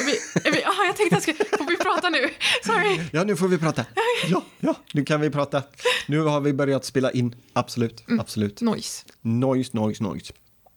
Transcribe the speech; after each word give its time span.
Är 0.00 0.04
vi, 0.06 0.12
är 0.48 0.52
vi, 0.52 0.64
aha, 0.64 0.84
jag 0.86 0.96
tänkte 0.96 1.16
att 1.16 1.26
jag. 1.26 1.36
Får 1.36 1.66
vi 1.70 1.76
prata 1.76 2.10
nu? 2.10 2.30
Sorry. 2.64 3.00
Ja, 3.12 3.24
nu 3.24 3.36
får 3.36 3.48
vi 3.48 3.58
prata. 3.58 3.84
Ja, 4.28 4.42
ja, 4.60 4.74
nu 4.92 5.04
kan 5.04 5.20
vi 5.20 5.30
prata. 5.30 5.62
Nu 6.06 6.20
har 6.20 6.40
vi 6.40 6.52
börjat 6.52 6.84
spela 6.84 7.10
in. 7.10 7.34
Absolut, 7.52 8.04
absolut. 8.20 8.60
Noise. 8.60 9.04
Noise, 9.20 9.70
noise, 9.72 10.02
noise. 10.02 10.32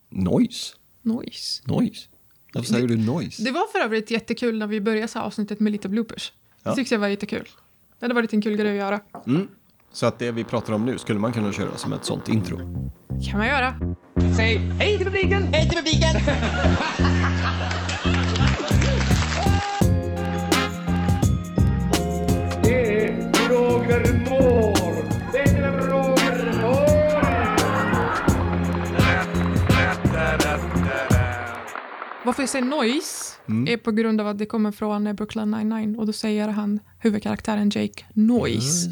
Noise? 0.09 0.73
Noise. 1.01 1.61
Noise? 1.65 2.07
Varför 2.53 2.69
säger 2.73 2.87
du 2.87 2.97
noise? 2.97 3.43
Det 3.43 3.51
var 3.51 3.67
för 3.71 3.79
övrigt 3.79 4.11
jättekul 4.11 4.57
när 4.57 4.67
vi 4.67 4.81
började 4.81 5.07
så 5.07 5.19
här 5.19 5.25
avsnittet 5.25 5.59
med 5.59 5.71
lite 5.71 5.89
bloopers. 5.89 6.31
Ja. 6.63 6.69
Det 6.69 6.75
tyckte 6.75 6.95
jag 6.95 6.99
var 6.99 7.07
jättekul. 7.07 7.49
Det 7.99 8.05
hade 8.05 8.13
varit 8.13 8.33
en 8.33 8.41
kul 8.41 8.55
grej 8.57 8.71
att 8.71 8.77
göra. 8.77 8.99
Så 9.91 10.05
att 10.05 10.19
det 10.19 10.31
vi 10.31 10.43
pratar 10.43 10.73
om 10.73 10.85
nu 10.85 10.97
skulle 10.97 11.19
man 11.19 11.33
kunna 11.33 11.53
köra 11.53 11.77
som 11.77 11.93
ett 11.93 12.05
sånt 12.05 12.29
intro. 12.29 12.57
kan 13.29 13.37
man 13.39 13.47
göra. 13.47 13.79
Säg 14.37 14.57
hej 14.57 14.97
till 14.97 15.05
publiken! 15.05 15.43
Hej 15.53 15.69
till 15.69 15.77
publiken! 15.77 16.15
Varför 32.27 32.41
jag 32.43 32.49
säger 32.49 32.65
noise 32.65 33.33
Mm. 33.49 33.67
är 33.73 33.77
på 33.77 33.91
grund 33.91 34.21
av 34.21 34.27
att 34.27 34.37
det 34.37 34.45
kommer 34.45 34.71
från 34.71 35.07
eh, 35.07 35.13
Brooklyn 35.13 35.51
99 35.51 35.99
och 35.99 36.05
då 36.05 36.13
säger 36.13 36.47
han 36.47 36.79
huvudkaraktären 36.99 37.69
Jake 37.69 38.05
noise. 38.13 38.87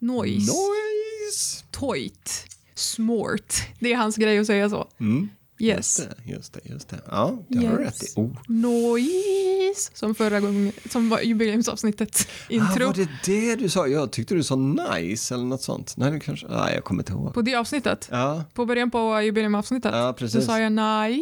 Noise. 0.00 0.52
Noise! 0.52 1.64
Toit. 1.70 2.46
Smart. 2.74 3.62
Det 3.78 3.92
är 3.92 3.96
hans 3.96 4.16
grej 4.16 4.38
att 4.38 4.46
säga 4.46 4.70
så. 4.70 4.88
Mm. 5.00 5.28
Yes. 5.58 5.76
Just 5.78 5.96
det, 5.98 6.32
just 6.32 6.52
det, 6.52 6.60
just 6.64 6.88
det. 6.88 7.00
Ja, 7.10 7.38
det 7.48 7.66
har 7.66 7.76
du 7.78 7.84
rätt 7.84 8.02
i. 8.02 8.04
Yes. 8.06 8.16
Oh. 8.16 8.30
Noise. 8.48 9.90
Som 9.94 10.14
förra 10.14 10.40
gången, 10.40 10.72
som 10.90 11.08
var 11.08 11.20
jubileumsavsnittet. 11.20 12.28
Ah, 12.28 12.52
Intro. 12.52 12.86
var 12.86 12.94
det 12.94 13.08
det 13.24 13.56
du 13.56 13.68
sa? 13.68 13.86
Jag 13.86 14.10
tyckte 14.10 14.34
du 14.34 14.42
sa 14.44 14.56
nice 14.56 15.34
eller 15.34 15.44
något 15.44 15.62
sånt. 15.62 15.94
Nej, 15.96 16.10
det 16.10 16.20
kanske... 16.20 16.46
Nej, 16.48 16.74
jag 16.74 16.84
kommer 16.84 17.02
inte 17.02 17.12
ihåg. 17.12 17.34
På 17.34 17.42
det 17.42 17.54
avsnittet. 17.54 18.08
Ja, 18.10 18.44
På 18.54 18.66
början 18.66 18.90
på 18.90 19.20
jubileumavsnittet. 19.22 19.92
Ja, 19.94 20.12
precis. 20.18 20.44
sa 20.44 20.58
jag 20.60 20.72
nice. 20.72 21.20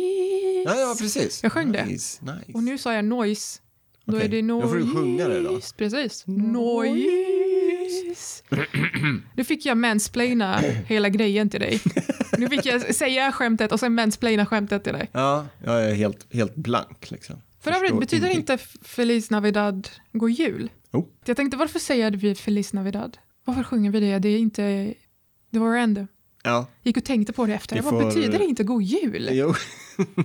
ja, 0.65 0.75
ja 0.81 0.95
precis. 0.99 1.43
Jag 1.43 1.53
sjöng 1.53 1.73
det. 1.73 1.85
nice, 1.87 2.25
Nice. 2.25 2.53
Och 2.55 2.63
nu 2.63 2.79
sa 2.79 2.93
jag 2.95 3.05
noise. 3.05 3.61
Då 4.07 4.17
Okej, 4.17 4.27
är 4.27 4.31
det 4.31 4.41
då 4.43 4.47
noise. 4.47 4.69
får 4.69 4.77
du 4.77 4.93
sjunga 4.95 5.29
det 5.29 5.41
då. 5.43 5.61
Precis. 5.77 6.25
Noise. 6.27 7.09
Nu 9.35 9.45
fick 9.45 9.67
jag 9.67 9.77
mansplaina 9.77 10.59
hela 10.87 11.09
grejen 11.09 11.51
till 11.51 11.61
dig. 11.61 11.81
Nu 12.39 12.49
fick 12.49 12.67
jag 12.67 12.95
säga 12.95 13.33
skämtet 13.33 13.73
och 13.73 13.81
sen 13.81 13.95
mansplaina 13.95 14.47
skämtet 14.47 14.85
till 14.85 14.93
dig. 14.93 15.11
Ja, 15.13 15.47
jag 15.65 15.85
är 15.85 15.95
helt, 15.95 16.35
helt 16.35 16.55
blank 16.55 17.11
liksom. 17.11 17.37
För 17.61 17.71
övrigt, 17.71 18.01
betyder 18.01 18.31
ingenting. 18.31 18.53
inte 18.55 18.59
Feliz 18.83 19.31
Navidad 19.31 19.89
god 20.13 20.31
jul? 20.31 20.71
Oh. 20.93 21.05
Jag 21.25 21.37
tänkte, 21.37 21.57
varför 21.57 21.79
säger 21.79 22.11
vi 22.11 22.35
Feliz 22.35 22.73
Navidad? 22.73 23.19
Varför 23.45 23.63
sjunger 23.63 23.91
vi 23.91 24.01
det? 24.01 24.19
Det 24.19 24.29
är 24.29 24.39
inte... 24.39 24.95
Det 25.51 25.59
var 25.59 25.75
random. 25.75 26.09
Ja, 26.47 26.67
Gick 26.83 26.97
och 26.97 27.05
tänkte 27.05 27.33
på 27.33 27.47
det 27.47 27.55
efter. 27.55 27.77
Vi 27.77 27.83
Vad 27.83 27.91
får- 27.93 28.05
betyder 28.05 28.39
det 28.39 28.45
inte 28.45 28.65
god 28.65 28.83
jul? 28.83 29.29
jo. 29.33 29.55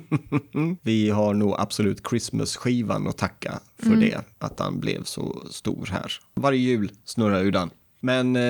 Vi 0.82 1.10
har 1.10 1.34
nog 1.34 1.56
absolut 1.58 2.02
Christmas-skivan 2.10 3.08
att 3.08 3.18
tacka 3.18 3.60
för 3.78 3.88
Mm. 3.88 4.00
det, 4.00 4.22
att 4.40 4.60
han 4.60 4.80
blev 4.80 5.04
så 5.04 5.44
stor 5.52 5.86
här. 5.92 6.12
Varje 6.36 6.60
jul 6.60 6.92
snurrar 7.06 7.44
ju 7.44 7.52
den. 7.52 7.70
Men 8.00 8.36
eh, 8.36 8.42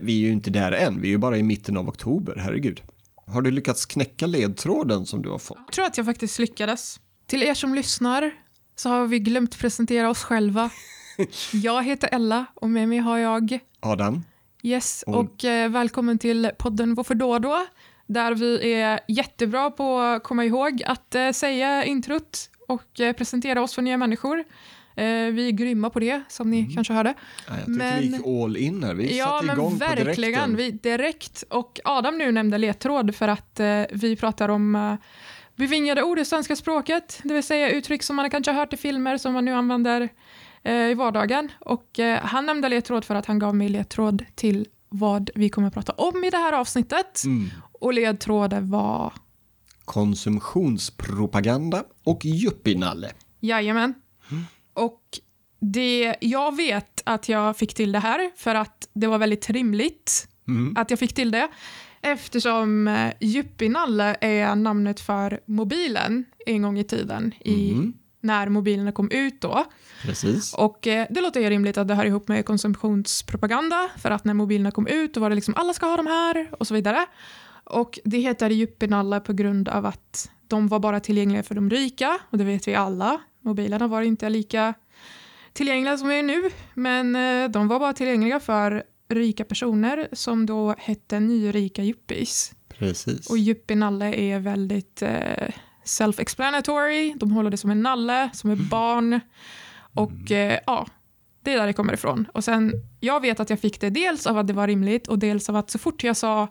vi 0.00 0.12
är 0.14 0.26
ju 0.26 0.32
inte 0.32 0.50
där 0.50 0.72
än, 0.72 1.00
vi 1.00 1.08
är 1.08 1.12
ju 1.12 1.18
bara 1.18 1.38
i 1.38 1.42
mitten 1.42 1.76
av 1.76 1.88
oktober, 1.88 2.36
herregud. 2.36 2.82
Har 3.26 3.42
du 3.42 3.50
lyckats 3.50 3.86
knäcka 3.86 4.26
ledtråden 4.26 5.06
som 5.06 5.22
du 5.22 5.28
har 5.28 5.38
fått? 5.38 5.58
Jag 5.66 5.72
tror 5.72 5.84
att 5.84 5.96
jag 5.96 6.06
faktiskt 6.06 6.38
lyckades. 6.38 7.00
Till 7.26 7.42
er 7.42 7.54
som 7.54 7.74
lyssnar 7.74 8.30
så 8.76 8.88
har 8.88 9.06
vi 9.06 9.18
glömt 9.18 9.58
presentera 9.58 10.10
oss 10.10 10.22
själva. 10.22 10.70
Jag 11.52 11.82
heter 11.84 12.08
Ella 12.12 12.46
och 12.54 12.70
med 12.70 12.88
mig 12.88 12.98
har 12.98 13.18
jag 13.18 13.58
Adam? 13.80 14.24
Yes, 14.62 15.04
och 15.06 15.44
eh, 15.44 15.68
välkommen 15.70 16.18
till 16.18 16.50
podden 16.58 16.94
Varför 16.94 17.14
då 17.14 17.38
då? 17.38 17.66
Där 18.06 18.34
vi 18.34 18.72
är 18.72 19.00
jättebra 19.08 19.70
på 19.70 19.98
att 20.00 20.22
komma 20.22 20.44
ihåg 20.44 20.82
att 20.86 21.14
eh, 21.14 21.30
säga 21.30 21.84
introt 21.84 22.50
och 22.68 23.00
eh, 23.00 23.12
presentera 23.12 23.62
oss 23.62 23.74
för 23.74 23.82
nya 23.82 23.96
människor. 23.96 24.38
Eh, 24.96 25.04
vi 25.06 25.46
är 25.46 25.50
grymma 25.50 25.90
på 25.90 26.00
det, 26.00 26.22
som 26.28 26.50
ni 26.50 26.72
kanske 26.74 26.92
hörde. 26.92 27.14
Ja, 27.48 27.52
jag 27.54 27.66
tycker 27.66 27.78
Men- 27.78 28.00
vi 28.00 28.06
gick 28.06 28.26
all 28.26 28.56
in 28.56 28.84
här, 28.84 28.94
vi 28.94 29.18
ja, 29.18 29.26
satte 29.26 29.52
igång 29.52 29.78
på 29.78 29.84
verkligen. 29.84 30.14
direkten. 30.14 30.56
Vi, 30.56 30.70
direkt. 30.70 31.44
Och 31.50 31.80
Adam 31.84 32.18
nu 32.18 32.32
nämnde 32.32 32.58
ledtråd 32.58 33.14
för 33.14 33.28
att 33.28 33.60
eh, 33.60 33.82
vi 33.92 34.16
pratar 34.16 34.48
om 34.48 34.74
eh, 34.74 34.94
bevingade 35.56 36.02
ord 36.02 36.18
i 36.18 36.24
svenska 36.24 36.56
språket, 36.56 37.20
det 37.22 37.34
vill 37.34 37.42
säga 37.42 37.70
uttryck 37.70 38.02
som 38.02 38.16
man 38.16 38.30
kanske 38.30 38.52
har 38.52 38.58
hört 38.58 38.72
i 38.72 38.76
filmer 38.76 39.16
som 39.18 39.32
man 39.32 39.44
nu 39.44 39.52
använder 39.52 40.08
i 40.64 40.94
vardagen. 40.94 41.52
Och 41.60 41.98
eh, 41.98 42.20
han 42.22 42.46
nämnde 42.46 42.68
ledtråd 42.68 43.04
för 43.04 43.14
att 43.14 43.26
han 43.26 43.38
gav 43.38 43.54
mig 43.56 43.68
ledtråd 43.68 44.24
till 44.34 44.66
vad 44.88 45.30
vi 45.34 45.48
kommer 45.48 45.68
att 45.68 45.74
prata 45.74 45.92
om 45.92 46.24
i 46.24 46.30
det 46.30 46.36
här 46.36 46.52
avsnittet. 46.52 47.22
Mm. 47.24 47.48
Och 47.72 47.92
ledtråden 47.92 48.70
var, 48.70 49.12
Konsumtionspropaganda 49.84 51.84
och 52.04 52.24
yuppienalle. 52.24 53.12
jajamän. 53.40 53.94
Mm. 54.30 54.44
Och 54.74 55.02
det, 55.60 56.16
jag 56.20 56.56
vet 56.56 57.02
att 57.06 57.28
jag 57.28 57.56
fick 57.56 57.74
till 57.74 57.92
det 57.92 57.98
här 57.98 58.30
för 58.36 58.54
att 58.54 58.88
det 58.92 59.06
var 59.06 59.18
väldigt 59.18 59.50
rimligt 59.50 60.28
Mm. 60.48 60.74
att 60.76 60.90
jag 60.90 60.98
fick 60.98 61.14
till 61.14 61.30
det. 61.30 61.48
Eftersom 62.00 62.88
eh, 62.88 63.12
Yuppienalle 63.20 64.16
är 64.20 64.54
namnet 64.56 65.00
för 65.00 65.40
mobilen 65.46 66.24
en 66.46 66.62
gång 66.62 66.78
i 66.78 66.84
tiden, 66.84 67.34
i, 67.40 67.72
Mm. 67.72 67.92
När 68.28 68.48
mobilerna 68.48 68.92
kom 68.92 69.10
ut 69.10 69.40
då. 69.40 69.64
Precis. 70.02 70.54
Och 70.54 70.86
eh, 70.86 71.06
det 71.10 71.20
låter 71.20 71.40
ju 71.40 71.50
rimligt 71.50 71.78
att 71.78 71.88
det 71.88 71.94
hör 71.94 72.04
ihop 72.04 72.28
med 72.28 72.44
konsumtionspropaganda, 72.44 73.88
för 73.98 74.10
att 74.10 74.24
när 74.24 74.34
mobilerna 74.34 74.70
kom 74.70 74.86
ut 74.86 75.14
då 75.14 75.20
var 75.20 75.30
det 75.30 75.34
liksom 75.34 75.54
alla 75.56 75.72
ska 75.72 75.86
ha 75.86 75.96
de 75.96 76.06
här 76.06 76.48
och 76.58 76.66
så 76.66 76.74
vidare. 76.74 77.06
Och 77.64 77.98
det 78.04 78.18
heter 78.18 78.50
Yuppienalle 78.50 79.20
på 79.20 79.32
grund 79.32 79.68
av 79.68 79.86
att 79.86 80.30
de 80.48 80.68
var 80.68 80.78
bara 80.78 81.00
tillgängliga 81.00 81.42
för 81.42 81.54
de 81.54 81.70
rika, 81.70 82.18
och 82.30 82.38
det 82.38 82.44
vet 82.44 82.68
vi 82.68 82.74
alla. 82.74 83.20
Mobilerna 83.40 83.86
var 83.86 84.02
inte 84.02 84.28
lika 84.30 84.74
tillgängliga 85.52 85.98
som 85.98 86.08
de 86.08 86.14
är 86.18 86.22
nu, 86.22 86.50
men 86.74 87.16
eh, 87.16 87.50
de 87.50 87.68
var 87.68 87.80
bara 87.80 87.92
tillgängliga 87.92 88.40
för 88.40 88.82
rika 89.08 89.44
personer 89.44 90.08
som 90.12 90.46
då 90.46 90.74
hette 90.78 91.20
nyrika 91.20 91.82
yuppies. 91.82 92.52
Precis. 92.68 93.30
Och 93.30 93.38
yuppienalle 93.38 94.14
är 94.14 94.38
väldigt 94.38 95.02
eh, 95.02 95.48
self-explanatory. 95.88 97.14
De 97.16 97.30
håller 97.30 97.50
det 97.50 97.56
som 97.56 97.70
en 97.70 97.82
nalle, 97.82 98.30
som 98.32 98.50
ett 98.50 98.70
barn. 98.70 99.20
Och 99.94 100.30
eh, 100.30 100.58
ja, 100.66 100.86
det 101.42 101.52
är 101.52 101.58
där 101.58 101.66
det 101.66 101.72
kommer 101.72 101.92
ifrån. 101.94 102.26
Och 102.32 102.44
sen, 102.44 102.72
jag 103.00 103.20
vet 103.20 103.40
att 103.40 103.50
jag 103.50 103.60
fick 103.60 103.80
det 103.80 103.90
dels 103.90 104.26
av 104.26 104.38
att 104.38 104.46
det 104.46 104.52
var 104.52 104.66
rimligt 104.66 105.08
och 105.08 105.18
dels 105.18 105.48
av 105.48 105.56
att 105.56 105.70
så 105.70 105.78
fort 105.78 106.04
jag 106.04 106.16
sa 106.16 106.48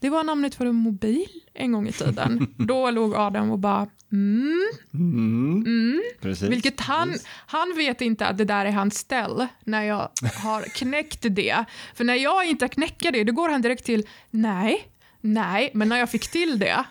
det 0.00 0.10
var 0.10 0.24
namnet 0.24 0.54
för 0.54 0.66
en 0.66 0.74
mobil 0.74 1.28
en 1.54 1.72
gång 1.72 1.88
i 1.88 1.92
tiden, 1.92 2.54
då 2.58 2.90
låg 2.90 3.14
Adam 3.14 3.50
och 3.50 3.58
bara 3.58 3.86
mm, 4.12 4.70
Mm. 4.94 5.62
mm. 5.66 6.02
Precis. 6.20 6.48
Vilket 6.48 6.80
han, 6.80 7.14
han 7.46 7.74
vet 7.76 8.00
inte 8.00 8.26
att 8.26 8.38
det 8.38 8.44
där 8.44 8.66
är 8.66 8.70
hans 8.70 8.98
ställ 8.98 9.46
när 9.64 9.82
jag 9.82 10.10
har 10.42 10.62
knäckt 10.74 11.26
det. 11.30 11.64
För 11.94 12.04
när 12.04 12.14
jag 12.14 12.46
inte 12.46 12.68
knäcker 12.68 13.12
det, 13.12 13.24
då 13.24 13.32
går 13.32 13.48
han 13.48 13.62
direkt 13.62 13.84
till 13.84 14.06
nej, 14.30 14.88
nej, 15.20 15.70
men 15.74 15.88
när 15.88 15.96
jag 15.96 16.10
fick 16.10 16.28
till 16.28 16.58
det, 16.58 16.84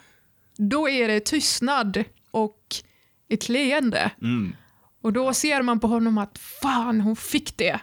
då 0.59 0.90
är 0.90 1.08
det 1.08 1.20
tystnad 1.20 2.03
och 2.31 2.59
ett 3.30 3.50
leende. 3.50 4.12
Mm. 4.22 4.56
Och 5.02 5.14
då 5.14 5.34
ser 5.34 5.62
man 5.62 5.80
på 5.80 5.88
honom 5.88 6.18
att 6.18 6.38
fan, 6.38 7.02
hon 7.02 7.16
fick 7.16 7.58
det. 7.58 7.80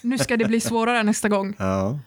Nu 0.00 0.18
ska 0.18 0.36
det 0.36 0.44
bli 0.44 0.60
svårare 0.60 1.02
nästa 1.02 1.28
gång. 1.28 1.54
Ja. 1.58 1.98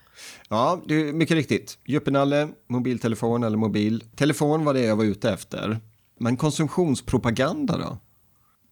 Ja, 0.50 0.82
det 0.88 0.96
är 0.96 1.14
mycket 1.14 1.36
riktigt. 1.36 1.78
Yuppienalle, 1.86 2.50
mobiltelefon 2.70 3.44
eller 3.44 3.58
mobil. 3.58 4.04
Telefon 4.16 4.66
var 4.66 4.74
det 4.74 4.80
jag 4.82 4.96
var 4.96 5.04
ute 5.04 5.30
efter. 5.32 5.80
Men 6.20 6.38
konsumtionspropaganda 6.38 7.78
då? 7.78 7.98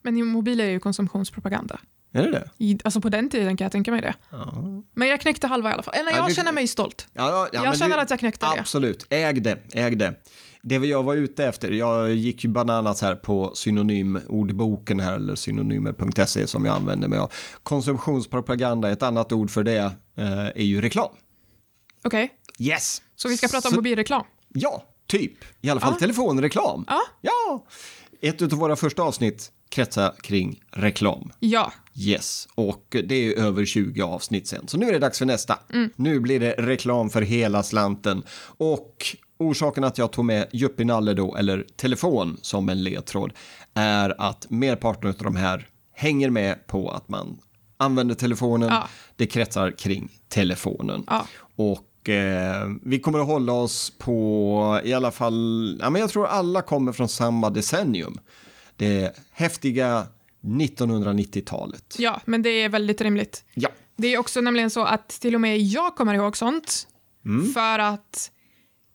Men 0.02 0.26
mobil 0.28 0.60
är 0.60 0.66
ju 0.70 0.80
konsumtionspropaganda. 0.80 1.80
Är 2.14 2.24
det 2.24 2.32
det? 2.32 2.50
I, 2.58 2.80
alltså 2.84 3.02
på 3.02 3.10
den 3.10 3.30
tiden 3.30 3.58
kan 3.58 3.66
jag 3.66 3.72
tänka 3.72 3.92
mig 3.92 4.02
det. 4.02 4.14
Ja. 4.30 4.64
Men 4.96 5.08
jag 5.08 5.22
knäckte 5.22 5.48
halva 5.48 5.70
i 5.70 5.74
alla 5.74 5.84
fall. 5.84 5.94
Eller 5.98 6.12
Ja, 6.12 6.18
jag 6.18 6.28
det- 6.30 6.34
känner 6.34 6.52
mig 6.52 6.68
stolt. 6.68 7.08
Ja, 7.14 7.50
ja, 7.54 7.64
Jag 7.64 7.78
känner 7.78 7.96
du- 7.96 8.02
att 8.02 8.10
jag 8.10 8.20
knäckte 8.20 8.46
det. 8.46 8.60
Absolut, 8.60 9.06
äg 9.10 9.34
det, 9.34 9.58
äg 9.74 9.96
det. 9.96 10.14
Det 10.64 10.76
jag 10.76 11.04
var 11.04 11.16
ute 11.16 11.46
efter, 11.46 11.72
jag 11.72 12.16
gick 12.16 12.44
ju 12.44 12.50
bananas 12.50 13.02
här 13.02 13.16
på 13.16 13.52
synonymordboken 13.56 15.00
här, 15.00 15.14
eller 15.16 15.36
synonymer.se 15.36 16.48
som 16.48 16.66
jag 16.66 16.76
använder 16.76 17.08
mig 17.08 17.20
av. 17.20 17.32
Konsumtionspropaganda, 17.64 18.90
ett 18.92 19.04
annat 19.04 19.32
ord 19.32 19.50
för 19.52 19.64
det 19.64 19.78
eh, 20.18 20.46
är 20.48 20.64
ju 20.64 20.82
reklam. 20.82 21.10
Okej, 22.04 22.30
Yes! 22.60 23.02
så 23.16 23.30
vi 23.30 23.38
ska 23.38 23.48
prata 23.48 23.68
om 23.68 23.72
Så- 23.72 23.76
mobilreklam. 23.76 24.24
Ja, 24.54 24.84
typ. 25.08 25.34
I 25.62 25.70
alla 25.70 25.80
fall 25.80 25.94
Ja. 25.94 26.00
telefonreklam. 26.00 26.86
Ja. 26.88 27.02
Ja! 27.22 27.66
Ett 28.22 28.42
av 28.42 28.50
våra 28.50 28.76
första 28.76 29.04
avsnitt 29.04 29.52
kretsar 29.70 30.14
kring 30.22 30.64
reklam. 30.72 31.32
Ja, 31.40 31.74
Yes, 31.96 32.48
och 32.56 32.96
det 33.08 33.16
är 33.16 33.38
över 33.40 33.66
20 33.66 34.02
avsnitt 34.02 34.48
sen. 34.48 34.68
Så 34.68 34.78
nu 34.78 34.88
är 34.88 34.92
det 34.94 35.00
dags 35.00 35.18
för 35.20 35.26
nästa. 35.26 35.60
Mm. 35.74 35.90
Nu 35.96 36.20
blir 36.20 36.40
det 36.40 36.52
reklam 36.52 37.10
för 37.10 37.22
hela 37.22 37.64
slanten. 37.64 38.24
Och 38.58 38.96
orsaken 39.40 39.84
att 39.84 39.98
jag 39.98 40.12
tog 40.12 40.26
med 40.26 40.48
Juppinalle 40.52 41.14
då, 41.14 41.36
eller 41.36 41.66
telefon 41.76 42.38
som 42.42 42.70
en 42.70 42.84
ledtråd, 42.84 43.34
är 43.74 44.22
att 44.22 44.50
merparten 44.50 45.10
av 45.10 45.16
de 45.18 45.36
här 45.36 45.68
hänger 45.94 46.30
med 46.30 46.68
på 46.68 46.92
att 46.92 47.10
man 47.10 47.40
använder 47.78 48.16
telefonen. 48.16 48.70
Ja. 48.70 48.88
Det 49.16 49.26
kretsar 49.26 49.72
kring 49.72 50.12
telefonen. 50.28 51.04
Ja. 51.08 51.28
Och 51.56 52.10
eh, 52.10 52.70
vi 52.84 53.00
kommer 53.00 53.20
att 53.20 53.28
hålla 53.28 53.54
oss 53.54 53.94
på 53.98 54.82
i 54.84 54.94
alla 54.94 55.12
fall, 55.12 55.78
ja, 55.82 55.90
men 55.90 56.02
jag 56.02 56.10
tror 56.10 56.28
alla 56.28 56.62
kommer 56.62 56.92
från 56.92 57.10
samma 57.10 57.50
decennium. 57.50 58.20
Det 58.76 59.16
häftiga 59.32 60.08
1990-talet. 60.42 61.96
Ja, 62.00 62.22
men 62.26 62.42
det 62.42 62.50
är 62.50 62.70
väldigt 62.70 63.02
rimligt. 63.02 63.44
Ja. 63.54 63.70
Det 63.96 64.14
är 64.14 64.18
också 64.18 64.42
nämligen 64.42 64.70
så 64.70 64.84
att 64.84 65.10
till 65.10 65.36
och 65.36 65.42
med 65.42 65.60
jag 65.60 65.96
kommer 65.96 66.14
ihåg 66.14 66.38
sånt. 66.38 66.88
För 67.54 67.80
att 67.80 68.32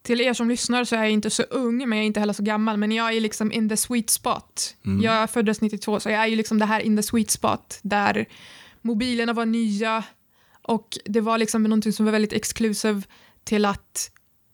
till 0.05 0.21
er 0.21 0.33
som 0.33 0.49
lyssnar 0.49 0.85
så 0.85 0.97
är 0.97 1.01
jag 1.01 1.11
inte 1.11 1.31
så 1.31 1.43
ung, 1.43 1.77
men 1.89 1.99
jag 1.99 2.03
är 2.03 2.07
inte 2.07 2.21
heller 2.21 2.33
så 2.33 2.43
gammal. 2.43 2.77
Men 2.77 2.93
jag 2.93 3.13
är 3.17 3.21
liksom 3.21 3.53
in 3.53 3.69
the 3.69 3.77
sweet 3.77 4.11
spot. 4.11 4.75
Jag 5.03 5.31
föddes 5.31 5.61
92, 5.61 6.01
så 6.01 6.11
jag 6.11 6.23
är 6.23 6.27
ju 6.27 6.37
liksom 6.37 6.59
det 6.59 6.67
här 6.67 6.81
in 6.81 6.97
the 6.97 7.03
sweet 7.03 7.31
spot 7.31 7.79
där 7.83 8.27
mobilerna 8.83 9.33
var 9.33 9.47
nya 9.47 10.05
och 10.63 10.99
det 11.05 11.21
var 11.21 11.39
liksom 11.39 11.63
någonting 11.63 11.93
som 11.93 12.05
var 12.05 12.13
väldigt 12.13 12.33
exclusive 12.33 13.03
till 13.45 13.65
att 13.65 14.11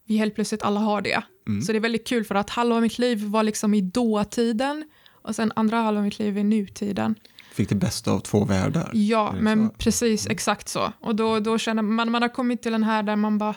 vi 0.07 0.17
helt 0.17 0.35
plötsligt 0.35 0.63
alla 0.63 0.81
har 0.81 1.01
det. 1.03 1.23
Så 1.67 1.73
det 1.73 1.79
är 1.79 1.81
väldigt 1.81 2.07
kul 2.07 2.25
för 2.25 2.35
att 2.35 2.51
halva 2.51 2.81
mitt 2.81 2.99
liv 2.99 3.25
var 3.25 3.43
liksom 3.43 3.75
i 3.75 3.81
dåtiden 3.81 4.85
och 5.23 5.35
sen 5.37 5.53
andra 5.57 5.77
halva 5.77 6.03
mitt 6.03 6.19
liv 6.19 6.39
är 6.39 6.45
nutiden. 6.45 7.15
Fick 7.53 7.69
det 7.69 7.75
bästa 7.75 8.11
av 8.13 8.21
två 8.21 8.45
världar. 8.45 8.91
Ja, 8.95 9.35
men 9.41 9.69
så? 9.69 9.75
precis 9.79 10.27
exakt 10.27 10.69
så. 10.69 10.93
Och 11.01 11.15
då, 11.15 11.41
då 11.41 11.59
känner 11.59 11.83
man, 11.83 12.11
man 12.11 12.23
har 12.23 12.29
kommit 12.29 12.63
till 12.63 12.73
den 12.73 12.83
här 12.83 13.03
där 13.03 13.17
man 13.17 13.39
bara 13.39 13.51
"Ah, 13.51 13.55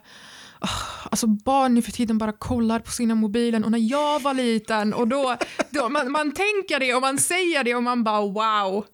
Alltså 1.04 1.28
barn 1.28 1.74
nu 1.74 1.82
för 1.82 1.92
tiden 1.92 2.18
bara 2.18 2.32
kollar 2.32 2.80
på 2.80 2.92
sina 2.92 3.16
mobilen 3.16 3.64
och 3.64 3.72
när 3.72 3.92
jag 3.92 4.22
var 4.22 4.34
liten 4.34 4.94
och 4.94 5.08
då, 5.08 5.38
då 5.70 5.90
man, 5.90 6.12
man 6.12 6.32
tänker 6.32 6.80
det 6.80 6.94
och 6.94 7.02
man 7.02 7.18
säger 7.18 7.64
det 7.64 7.76
och 7.76 7.84
man 7.84 8.04
bara 8.04 8.22
wow, 8.22 8.86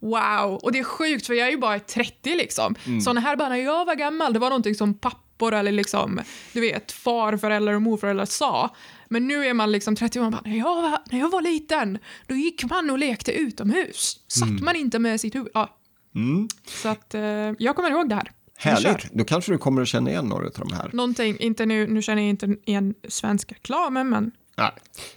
wow. 0.00 0.54
Och 0.62 0.72
det 0.72 0.78
är 0.78 0.84
sjukt 0.84 1.26
för 1.26 1.34
jag 1.34 1.46
är 1.46 1.50
ju 1.50 1.58
bara 1.58 1.78
30 1.78 2.34
liksom. 2.34 2.74
Så 3.04 3.12
när 3.12 3.20
här 3.20 3.36
bara 3.36 3.48
när 3.48 3.56
jag 3.56 3.84
var 3.84 3.94
gammal, 3.94 4.32
det 4.32 4.38
var 4.38 4.48
någonting 4.48 4.74
som 4.74 4.94
pappor 4.94 5.54
eller 5.54 5.72
liksom, 5.72 6.20
du 6.52 6.60
vet, 6.60 6.92
farföräldrar 6.92 7.74
och 7.74 7.82
morföräldrar 7.82 8.24
sa. 8.24 8.74
Men 9.08 9.28
nu 9.28 9.46
är 9.46 9.54
man 9.54 9.72
liksom 9.72 9.96
30 9.96 10.18
och 10.18 10.22
man 10.22 10.32
bara, 10.32 10.42
när 10.44 10.58
jag 10.58 10.82
var, 10.82 10.98
när 11.10 11.18
jag 11.18 11.30
var 11.30 11.42
liten, 11.42 11.98
då 12.26 12.34
gick 12.34 12.64
man 12.64 12.90
och 12.90 12.98
lekte 12.98 13.32
utomhus. 13.32 14.18
Satt 14.28 14.60
man 14.60 14.76
inte 14.76 14.98
med 14.98 15.20
sitt 15.20 15.34
huvud. 15.34 15.50
Ja. 15.54 15.76
Mm. 16.14 16.48
Så 16.66 16.88
att 16.88 17.14
eh, 17.14 17.22
jag 17.58 17.76
kommer 17.76 17.90
ihåg 17.90 18.08
det 18.08 18.14
här. 18.14 18.32
Härligt, 18.58 19.12
då 19.12 19.24
kanske 19.24 19.52
du 19.52 19.58
kommer 19.58 19.82
att 19.82 19.88
känna 19.88 20.10
igen 20.10 20.26
några 20.26 20.46
av 20.46 20.52
de 20.68 20.72
här. 20.72 20.90
Någonting, 20.92 21.36
inte 21.38 21.66
nu, 21.66 21.86
nu 21.86 22.02
känner 22.02 22.22
jag 22.22 22.28
inte 22.28 22.56
igen 22.64 22.94
svensk 23.08 23.52
reklam, 23.52 23.94
men 23.94 24.32
Nej. 24.58 24.70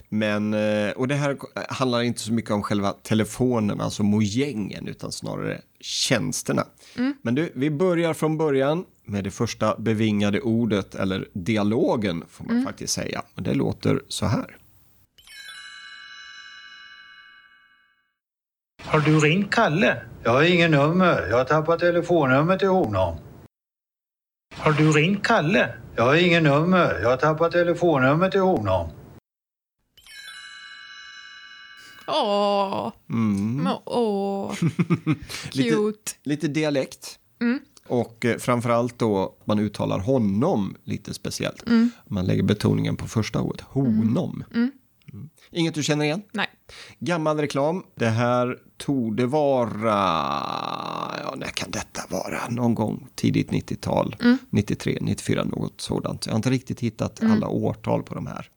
Men, 0.08 0.54
eh, 0.54 0.90
och 0.90 1.08
det 1.08 1.14
här 1.14 1.36
handlar 1.68 2.02
inte 2.02 2.20
så 2.20 2.32
mycket 2.32 2.50
om 2.50 2.62
själva 2.62 2.92
telefonen, 2.92 3.80
alltså 3.80 4.02
mojängen, 4.02 4.88
utan 4.88 5.12
snarare 5.12 5.60
tjänsterna. 5.80 6.64
Men 7.22 7.34
du, 7.34 7.52
vi 7.54 7.70
börjar 7.70 8.14
från 8.14 8.38
början 8.38 8.84
med 9.04 9.24
det 9.24 9.30
första 9.30 9.76
bevingade 9.78 10.40
ordet, 10.40 10.94
eller 10.94 11.28
dialogen 11.32 12.24
får 12.28 12.44
man 12.44 12.64
faktiskt 12.64 12.92
säga. 12.92 13.22
Och 13.34 13.42
det 13.42 13.54
låter 13.54 14.02
så 14.08 14.26
här. 14.26 14.56
Har 18.84 19.00
du 19.00 19.20
ringt 19.20 19.50
Kalle? 19.50 20.02
Jag 20.22 20.30
har 20.30 20.42
ingen 20.42 20.70
nummer. 20.70 21.26
Jag 21.30 21.36
har 21.36 21.44
tappat 21.44 21.80
telefonnummer 21.80 22.56
till 22.56 22.68
honom. 22.68 23.16
Har 24.56 24.72
du 24.72 24.92
ringt 24.92 25.26
Kalle? 25.26 25.74
Jag 25.96 26.02
har 26.04 26.14
ingen 26.14 26.42
nummer. 26.42 26.98
Jag 27.02 27.10
har 27.10 27.16
tappat 27.16 27.52
telefonnummer 27.52 28.30
till 28.30 28.40
honom. 28.40 28.90
åh, 32.06 32.92
Mm. 33.10 33.56
men 33.56 33.72
åh, 33.84 34.54
Lite- 35.52 35.70
cute. 35.76 36.12
Lite 36.22 36.48
dialekt. 36.48 37.18
Och 37.86 38.24
eh, 38.24 38.38
framförallt 38.38 38.98
då 38.98 39.36
man 39.44 39.58
uttalar 39.58 39.98
honom 39.98 40.76
lite 40.84 41.14
speciellt. 41.14 41.64
Man 42.06 42.26
lägger 42.26 42.42
betoningen 42.42 42.96
på 42.96 43.06
första 43.08 43.40
ordet, 43.40 43.60
honom. 43.60 44.44
Mm. 44.54 44.70
Inget 45.50 45.74
du 45.74 45.82
känner 45.82 46.04
igen? 46.04 46.22
Nej, 46.32 46.46
Gammal 46.98 47.38
reklam. 47.40 47.82
Det 47.94 48.08
här 48.08 48.58
tog 48.76 49.16
det 49.16 49.26
vara, 49.26 49.94
ja 51.22 51.34
när 51.36 51.46
kan 51.54 51.70
detta 51.70 52.02
vara? 52.08 52.48
Någon 52.48 52.74
gång 52.74 53.08
tidigt 53.14 53.50
90-tal, 53.50 54.16
93, 54.50 54.98
94, 55.00 55.44
något 55.44 55.80
sådant. 55.80 56.26
Jag 56.26 56.32
har 56.32 56.36
inte 56.36 56.50
riktigt 56.50 56.80
hittat 56.80 57.20
alla 57.22 57.48
årtal 57.48 58.02
på 58.02 58.14
de 58.14 58.26
här. 58.26 58.48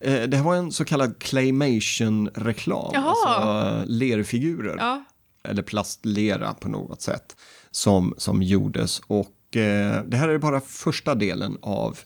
Eh, 0.00 0.22
Det 0.28 0.36
här 0.36 0.44
var 0.44 0.54
en 0.54 0.72
så 0.72 0.84
kallad 0.84 1.18
claymation-reklam, 1.18 2.92
alltså 2.96 3.84
lerfigurer 3.86 4.76
ja, 4.78 5.04
eller 5.44 5.62
plastlera 5.62 6.54
på 6.54 6.68
något 6.68 7.02
sätt 7.02 7.36
som, 7.70 8.14
som 8.18 8.42
gjordes. 8.42 8.98
Och 9.06 9.56
eh, 9.56 10.02
det 10.06 10.16
här 10.16 10.28
är 10.28 10.38
bara 10.38 10.60
första 10.60 11.14
delen 11.14 11.58
av 11.62 11.90
eh, 11.92 11.96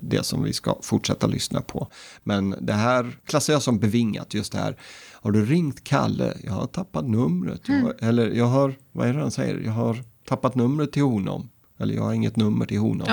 det 0.00 0.22
som 0.26 0.42
vi 0.42 0.52
ska 0.52 0.78
fortsätta 0.82 1.26
lyssna 1.26 1.60
på. 1.60 1.88
Men 2.22 2.54
det 2.60 2.72
här 2.72 3.18
klassar 3.26 3.52
jag 3.52 3.62
som 3.62 3.78
bevingat, 3.78 4.34
just 4.34 4.52
det 4.52 4.58
här. 4.58 4.76
Har 5.12 5.30
du 5.30 5.44
ringt 5.46 5.84
Kalle? 5.84 6.34
Jag 6.44 6.52
har 6.52 6.66
tappat 6.66 7.08
numret. 7.08 7.60
Jag, 7.68 7.80
har- 7.82 7.96
eller 8.00 8.30
jag 8.30 8.44
har, 8.46 8.74
vad 8.92 9.08
är 9.08 9.12
det 9.14 9.20
han 9.20 9.30
säger? 9.30 9.60
Jag 9.64 9.72
har 9.72 10.04
tappat 10.28 10.54
numret 10.54 10.92
till 10.92 11.02
honom. 11.02 11.48
Eller 11.78 11.94
jag 11.94 12.02
har 12.02 12.12
inget 12.12 12.36
nummer 12.36 12.66
till 12.66 12.78
honom. 12.78 13.06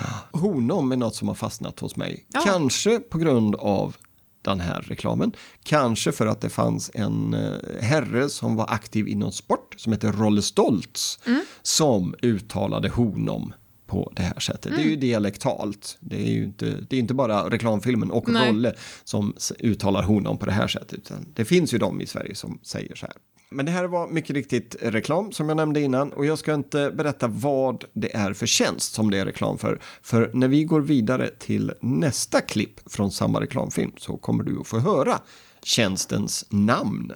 ja, 0.00 0.38
Honom 0.40 0.92
är 0.92 0.96
något 0.96 1.14
som 1.14 1.28
har 1.28 1.34
fastnat 1.34 1.80
hos 1.80 1.96
mig. 1.96 2.26
Ja. 2.28 2.40
Kanske 2.44 2.98
på 2.98 3.18
grund 3.18 3.54
av 3.54 3.96
den 4.42 4.60
här 4.60 4.80
reklamen. 4.82 5.32
Kanske 5.62 6.12
för 6.12 6.26
att 6.26 6.40
det 6.40 6.48
fanns 6.48 6.90
en 6.94 7.34
eh, 7.34 7.52
herre 7.80 8.28
som 8.28 8.56
var 8.56 8.66
aktiv 8.72 9.08
inom 9.08 9.32
sport 9.32 9.74
som 9.76 9.92
heter 9.92 10.12
Rolle 10.12 10.42
Stoltz 10.42 11.18
som 11.62 12.14
uttalade 12.22 12.88
honom 12.88 13.52
på 13.86 14.12
det 14.16 14.22
här 14.22 14.40
sättet. 14.40 14.72
Det 14.76 14.82
är 14.82 14.86
ju 14.86 14.96
dialektalt. 14.96 15.98
Det 16.00 16.16
är 16.16 16.32
ju 16.32 16.44
inte, 16.44 16.66
det 16.88 16.96
är 16.96 17.00
inte 17.00 17.14
bara 17.14 17.50
reklamfilmen 17.50 18.10
och 18.10 18.28
Nej. 18.28 18.48
Rolle 18.48 18.74
som 19.04 19.34
uttalar 19.58 20.02
honom 20.02 20.38
på 20.38 20.46
det 20.46 20.52
här 20.52 20.68
sättet. 20.68 20.98
Utan 20.98 21.26
det 21.34 21.44
finns 21.44 21.74
ju 21.74 21.78
de 21.78 22.00
i 22.00 22.06
Sverige 22.06 22.34
som 22.34 22.58
säger 22.62 22.94
så 22.94 23.06
här. 23.06 23.14
Men 23.50 23.66
det 23.66 23.72
här 23.72 23.84
var 23.84 24.08
mycket 24.08 24.36
riktigt 24.36 24.76
reklam 24.80 25.32
som 25.32 25.48
jag 25.48 25.56
nämnde 25.56 25.80
innan 25.80 26.12
och 26.12 26.26
jag 26.26 26.38
ska 26.38 26.54
inte 26.54 26.90
berätta 26.90 27.26
vad 27.28 27.84
det 27.92 28.16
är 28.16 28.32
för 28.32 28.46
tjänst 28.46 28.94
som 28.94 29.10
det 29.10 29.18
är 29.18 29.26
reklam 29.26 29.58
för. 29.58 29.80
För 30.02 30.30
när 30.34 30.48
vi 30.48 30.64
går 30.64 30.80
vidare 30.80 31.30
till 31.38 31.72
nästa 31.80 32.40
klipp 32.40 32.92
från 32.92 33.10
samma 33.10 33.40
reklamfilm 33.40 33.92
så 33.96 34.16
kommer 34.16 34.44
du 34.44 34.60
att 34.60 34.66
få 34.66 34.78
höra 34.78 35.18
tjänstens 35.62 36.46
namn. 36.50 37.12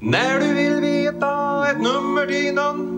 När 0.00 0.40
du 0.40 0.54
vill 0.54 0.80
veta 0.80 1.66
ett 1.70 1.80
nummer 1.80 2.26
till 2.26 2.54
någon 2.54 2.94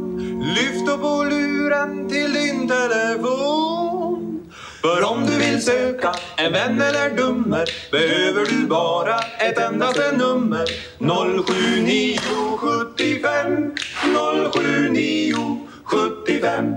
Lyft 0.54 0.88
upp 0.88 1.00
på 1.00 1.24
luren 1.24 2.08
till 2.08 2.32
din 2.32 2.68
telefon. 2.68 4.50
För 4.80 5.10
om 5.10 5.26
du 5.26 5.38
vill 5.38 5.62
söka 5.62 6.12
en 6.36 6.52
vän 6.52 6.80
eller 6.80 7.16
dummer 7.16 7.64
Behöver 7.92 8.46
du 8.46 8.66
bara 8.66 9.18
ett 9.18 9.58
endaste 9.58 10.12
nummer. 10.12 10.66
07975 10.98 13.74
07975 14.02 16.74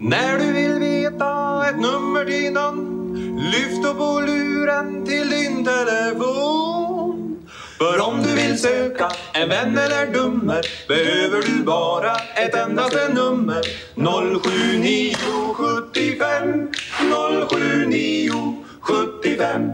När 0.00 0.38
du 0.38 0.52
vill 0.52 0.78
veta 0.78 1.64
ett 1.68 1.80
nummer 1.80 2.24
till 2.24 2.52
någon 2.52 2.98
Lyft 3.52 3.84
upp 3.86 3.98
på 3.98 4.20
luren 4.20 5.04
till 5.06 5.30
din 5.30 5.64
telefon. 5.64 6.71
För 7.82 8.00
om 8.00 8.22
du 8.22 8.34
vill 8.34 8.58
söka 8.58 9.10
en 9.34 9.48
vän 9.48 9.78
eller 9.78 10.12
dummer 10.12 10.66
Behöver 10.88 11.42
du 11.42 11.62
bara 11.64 12.16
ett 12.16 12.54
endaste 12.54 13.14
nummer 13.14 13.62
07975 13.94 16.68
07975 17.50 19.72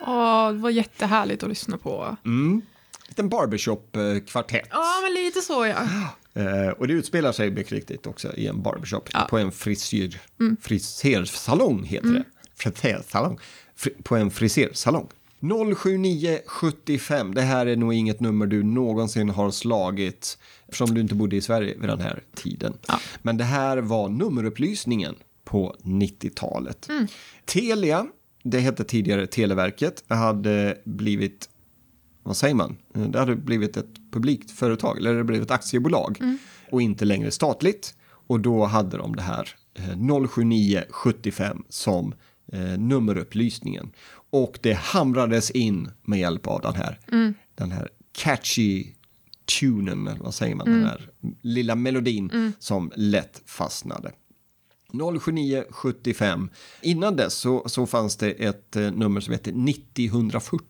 åh, 0.00 0.52
det 0.52 0.58
var 0.58 0.70
jättehärligt 0.70 1.42
att 1.42 1.48
lyssna 1.48 1.78
på. 1.78 2.16
Mm. 2.24 2.62
Liten 3.08 3.28
barbershop-kvartett. 3.28 4.68
Ja, 4.70 5.00
men 5.02 5.14
lite 5.24 5.40
så 5.40 5.66
ja. 5.66 5.76
Eh, 6.34 6.68
och 6.68 6.88
det 6.88 6.92
utspelar 6.92 7.32
sig 7.32 7.50
mycket 7.50 7.72
riktigt 7.72 8.06
också 8.06 8.34
i 8.34 8.46
en 8.46 8.62
barbershop. 8.62 9.08
Ja. 9.12 9.26
På 9.30 9.38
en 9.38 9.52
frisyr, 9.52 10.20
frisersalong 10.60 11.84
heter 11.84 12.08
det. 12.08 12.24
Frisersalong. 12.56 13.38
På 14.02 14.16
en 14.16 14.30
frisersalong. 14.30 15.08
07975, 15.40 17.34
det 17.34 17.40
här 17.42 17.66
är 17.66 17.76
nog 17.76 17.94
inget 17.94 18.20
nummer 18.20 18.46
du 18.46 18.62
någonsin 18.62 19.28
har 19.28 19.50
slagit 19.50 20.38
eftersom 20.66 20.94
du 20.94 21.00
inte 21.00 21.14
bodde 21.14 21.36
i 21.36 21.40
Sverige 21.40 21.74
vid 21.78 21.88
den 21.88 22.00
här 22.00 22.22
tiden. 22.34 22.74
Men 23.22 23.36
det 23.36 23.44
här 23.44 23.78
var 23.78 24.08
nummerupplysningen 24.08 25.14
på 25.44 25.76
90-talet. 25.82 26.88
Telia, 27.44 28.06
det 28.42 28.58
hette 28.58 28.84
tidigare 28.84 29.26
Televerket, 29.26 30.04
hade 30.08 30.78
blivit 30.84 31.48
vad 32.22 32.36
säger 32.36 32.54
man, 32.54 32.76
Eh, 32.98 33.10
det 33.10 33.18
hade 33.18 33.36
blivit 33.36 33.76
ett 33.76 34.10
publikt 34.10 34.50
företag, 34.50 34.98
eller 34.98 35.10
det 35.10 35.16
hade 35.16 35.24
blivit 35.24 35.44
ett 35.44 35.50
aktiebolag 35.50 36.18
och 36.70 36.82
inte 36.82 37.04
längre 37.04 37.30
statligt. 37.30 37.94
Och 38.10 38.40
då 38.40 38.64
hade 38.64 38.96
de 38.96 39.16
det 39.16 39.22
här 39.22 39.48
eh, 39.74 39.96
07975 40.28 41.62
som 41.68 42.14
eh, 42.52 42.78
nummerupplysningen. 42.78 43.90
Och 44.30 44.58
det 44.62 44.72
hamrades 44.72 45.50
in 45.50 45.90
med 46.02 46.18
hjälp 46.18 46.46
av 46.46 46.60
den 46.60 46.74
här, 46.74 46.98
den 47.54 47.70
här 47.70 47.88
catchy 48.12 48.86
tunen, 49.60 50.08
eller 50.08 50.20
vad 50.20 50.34
säger 50.34 50.54
man, 50.54 50.66
den 50.66 50.84
här 50.84 51.10
lilla 51.42 51.74
melodin 51.74 52.52
som 52.58 52.92
lätt 52.96 53.42
fastnade. 53.46 54.12
07975. 54.92 56.50
Innan 56.82 57.16
dess 57.16 57.34
så, 57.34 57.68
så 57.68 57.86
fanns 57.86 58.16
det 58.16 58.30
ett 58.30 58.76
eh, 58.76 58.90
nummer 58.90 59.20
som 59.20 59.32
hette 59.32 59.50
90-140. 59.50 60.60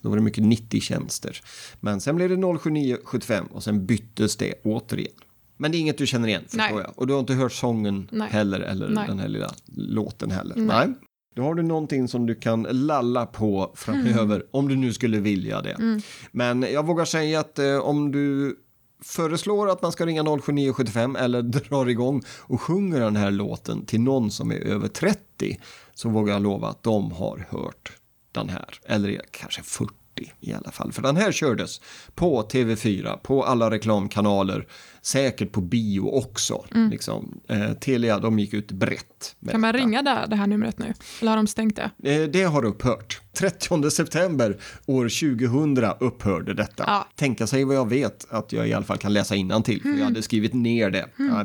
Då 0.00 0.08
var 0.08 0.16
det 0.16 0.22
mycket 0.22 0.44
90-tjänster. 0.44 1.42
Men 1.80 2.00
sen 2.00 2.16
blev 2.16 2.28
det 2.28 2.36
07975 2.36 3.46
och 3.46 3.62
sen 3.62 3.86
byttes 3.86 4.36
det 4.36 4.54
återigen. 4.64 5.12
Men 5.60 5.72
det 5.72 5.78
är 5.78 5.80
inget 5.80 5.98
du 5.98 6.06
känner 6.06 6.28
igen, 6.28 6.42
förstår 6.42 6.58
Nej. 6.58 6.84
jag. 6.86 6.92
Och 6.96 7.06
du 7.06 7.12
har 7.12 7.20
inte 7.20 7.34
hört 7.34 7.52
sången 7.52 8.08
Nej. 8.12 8.28
heller, 8.30 8.60
eller 8.60 8.88
Nej. 8.88 9.04
den 9.08 9.18
här 9.18 9.28
lilla 9.28 9.50
låten 9.76 10.30
heller. 10.30 10.56
Nej. 10.56 10.94
Då 11.36 11.42
har 11.42 11.54
du 11.54 11.62
någonting 11.62 12.08
som 12.08 12.26
du 12.26 12.34
kan 12.34 12.62
lalla 12.70 13.26
på 13.26 13.72
framöver, 13.74 14.36
Mm. 14.36 14.46
om 14.50 14.68
du 14.68 14.76
nu 14.76 14.92
skulle 14.92 15.20
vilja 15.20 15.60
det. 15.62 16.00
Men 16.32 16.62
jag 16.62 16.86
vågar 16.86 17.04
säga 17.04 17.40
att 17.40 17.58
eh, 17.58 17.76
om 17.78 18.12
du 18.12 18.56
föreslår 19.04 19.70
att 19.70 19.82
man 19.82 19.92
ska 19.92 20.06
ringa 20.06 20.22
07975 20.22 21.16
eller 21.16 21.42
drar 21.68 21.88
igång 21.88 22.22
och 22.38 22.60
sjunger 22.60 23.00
den 23.00 23.16
här 23.16 23.30
låten 23.30 23.86
till 23.86 24.00
någon 24.00 24.30
som 24.30 24.52
är 24.52 24.56
över 24.56 24.88
30 24.88 25.60
så 25.94 26.08
vågar 26.08 26.32
jag 26.32 26.42
lova 26.42 26.68
att 26.68 26.82
de 26.82 27.12
har 27.12 27.46
hört 27.50 27.92
den 28.32 28.48
här. 28.48 28.74
Eller 28.84 29.20
kanske 29.30 29.62
40 29.62 29.94
i 30.40 30.52
alla 30.52 30.70
fall. 30.70 30.92
För 30.92 31.02
den 31.02 31.16
här 31.16 31.32
kördes 31.32 31.80
på 32.14 32.42
TV4, 32.48 33.16
på 33.22 33.44
alla 33.44 33.70
reklamkanaler, 33.70 34.66
säkert 35.02 35.52
på 35.52 35.60
bio 35.60 36.00
också. 36.00 36.64
Liksom. 36.90 37.40
Eh, 37.48 37.72
Telia, 37.72 38.18
de 38.18 38.38
gick 38.38 38.54
ut 38.54 38.72
brett. 38.72 39.36
Mm. 39.42 39.52
Kan 39.52 39.60
man 39.60 39.72
ringa 39.72 40.02
där, 40.02 40.26
det 40.26 40.36
här 40.36 40.46
numret 40.46 40.78
nu? 40.78 40.94
Eller 41.20 41.30
har 41.30 41.36
de 41.36 41.46
stängt 41.46 41.76
det? 41.76 42.12
Eh, 42.12 42.28
Det 42.28 42.42
har 42.42 42.64
upphört. 42.64 43.20
30 43.32 43.90
september 43.90 44.56
år 44.86 45.08
2000 45.08 45.84
upphörde 46.00 46.54
detta. 46.54 46.84
Ja. 46.86 47.06
Tänka 47.16 47.46
sig 47.46 47.64
vad 47.64 47.76
jag 47.76 47.88
vet 47.88 48.26
att 48.30 48.52
jag 48.52 48.68
i 48.68 48.72
alla 48.74 48.84
fall 48.84 48.98
kan 48.98 49.12
läsa 49.12 49.34
till 49.64 49.82
för 49.82 49.88
jag 49.98 50.04
hade 50.04 50.22
skrivit 50.22 50.54
ner 50.54 50.90
det. 50.90 51.06
Ja, 51.16 51.44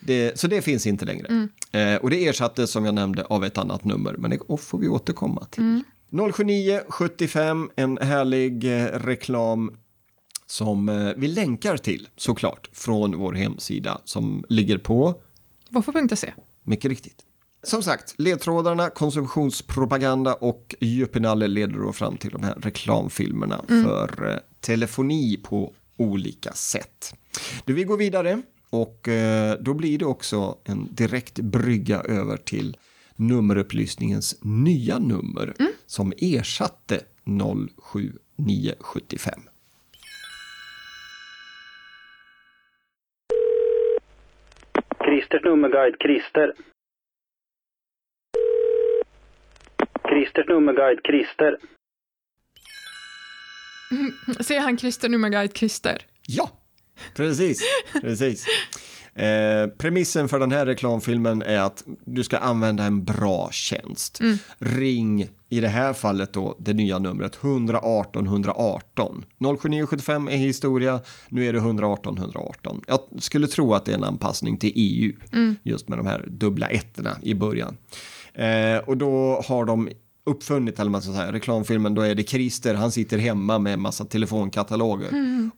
det 0.00 0.38
så 0.38 0.46
det 0.46 0.62
finns 0.62 0.86
inte 0.86 1.04
längre. 1.04 1.48
Eh, 1.72 1.94
och 1.96 2.10
det 2.10 2.26
ersattes 2.28 2.70
som 2.70 2.84
jag 2.84 2.94
nämnde 2.94 3.24
av 3.24 3.44
ett 3.44 3.58
annat 3.58 3.84
nummer, 3.84 4.14
men 4.18 4.30
det 4.30 4.38
får 4.60 4.78
vi 4.78 4.88
återkomma 4.88 5.44
till. 5.50 5.62
079 5.62 5.82
75, 6.88 7.70
en 7.76 7.98
härlig 7.98 8.64
eh, 8.64 8.86
reklam 8.86 9.76
som 10.46 10.88
eh, 10.88 11.12
vi 11.16 11.28
länkar 11.28 11.76
till 11.76 12.08
såklart 12.16 12.70
från 12.72 13.18
vår 13.18 13.32
hemsida 13.32 14.00
som 14.04 14.44
ligger 14.48 14.78
på 14.78 15.14
Våffo.se. 15.70 16.32
mycket 16.62 16.88
riktigt. 16.88 17.22
Som 17.62 17.82
sagt, 17.82 18.14
ledtrådarna, 18.18 18.90
konsumtionspropaganda 18.90 20.34
och 20.34 20.74
djupinalle 20.80 21.46
leder 21.46 21.78
då 21.78 21.92
fram 21.92 22.16
till 22.16 22.30
de 22.30 22.42
här 22.42 22.54
reklamfilmerna 22.54 23.64
för 23.68 24.30
eh, 24.30 24.38
telefoni 24.60 25.36
på 25.36 25.72
olika 25.96 26.52
sätt. 26.52 27.14
Du, 27.64 27.72
vi 27.72 27.84
går 27.84 27.96
vidare 27.96 28.42
och 28.70 29.08
då 29.60 29.74
blir 29.74 29.98
det 29.98 30.04
också 30.04 30.58
en 30.64 30.88
direkt 30.94 31.38
brygga 31.38 32.00
över 32.00 32.36
till 32.36 32.76
nummerupplysningens 33.16 34.36
nya 34.42 34.98
nummer 34.98 35.54
som 35.86 36.12
ersatte 36.22 37.00
07975. 37.24 39.40
Christers 45.04 45.44
nummerguide, 45.44 45.96
Christer. 46.02 46.52
Christers 50.08 50.48
nummerguide, 50.48 51.00
Christer. 51.06 51.56
Ser 54.40 54.60
han 54.60 54.78
Christer 54.78 55.08
nummerguide 55.08 55.52
Christer? 55.52 55.98
Ja, 56.28 56.50
precis. 57.14 57.58
precis. 58.00 58.46
Eh, 59.16 59.66
premissen 59.78 60.28
för 60.28 60.38
den 60.38 60.52
här 60.52 60.66
reklamfilmen 60.66 61.42
är 61.42 61.58
att 61.58 61.84
du 62.04 62.24
ska 62.24 62.38
använda 62.38 62.84
en 62.84 63.04
bra 63.04 63.48
tjänst. 63.52 64.20
Ring, 64.58 65.28
i 65.48 65.60
det 65.60 65.68
här 65.68 65.92
fallet 65.92 66.32
då, 66.32 66.56
det 66.58 66.72
nya 66.72 66.98
numret 66.98 67.38
118 67.42 68.26
118. 68.26 69.24
07975 69.38 70.28
är 70.28 70.36
historia, 70.36 71.00
nu 71.28 71.46
är 71.46 71.52
det 71.52 71.58
118 71.58 72.18
118. 72.18 72.80
Jag 72.86 73.00
skulle 73.18 73.46
tro 73.46 73.74
att 73.74 73.84
det 73.84 73.92
är 73.92 73.96
en 73.96 74.04
anpassning 74.04 74.58
till 74.58 74.72
EU, 74.74 75.12
just 75.62 75.88
med 75.88 75.98
de 75.98 76.06
här 76.06 76.24
dubbla 76.26 76.68
ettorna 76.68 77.16
i 77.22 77.34
början. 77.34 77.76
Eh, 78.34 78.78
och 78.78 78.96
då 78.96 79.42
har 79.48 79.64
de 79.64 79.88
uppfunnit, 80.26 80.80
eller 80.80 80.90
man 80.90 81.02
ska 81.02 81.12
säga, 81.12 81.32
reklamfilmen, 81.32 81.94
då 81.94 82.02
är 82.02 82.14
det 82.14 82.22
Christer, 82.22 82.74
han 82.74 82.92
sitter 82.92 83.18
hemma 83.18 83.58
med 83.58 83.72
en 83.72 83.80
massa 83.80 84.04
telefonkataloger 84.04 85.10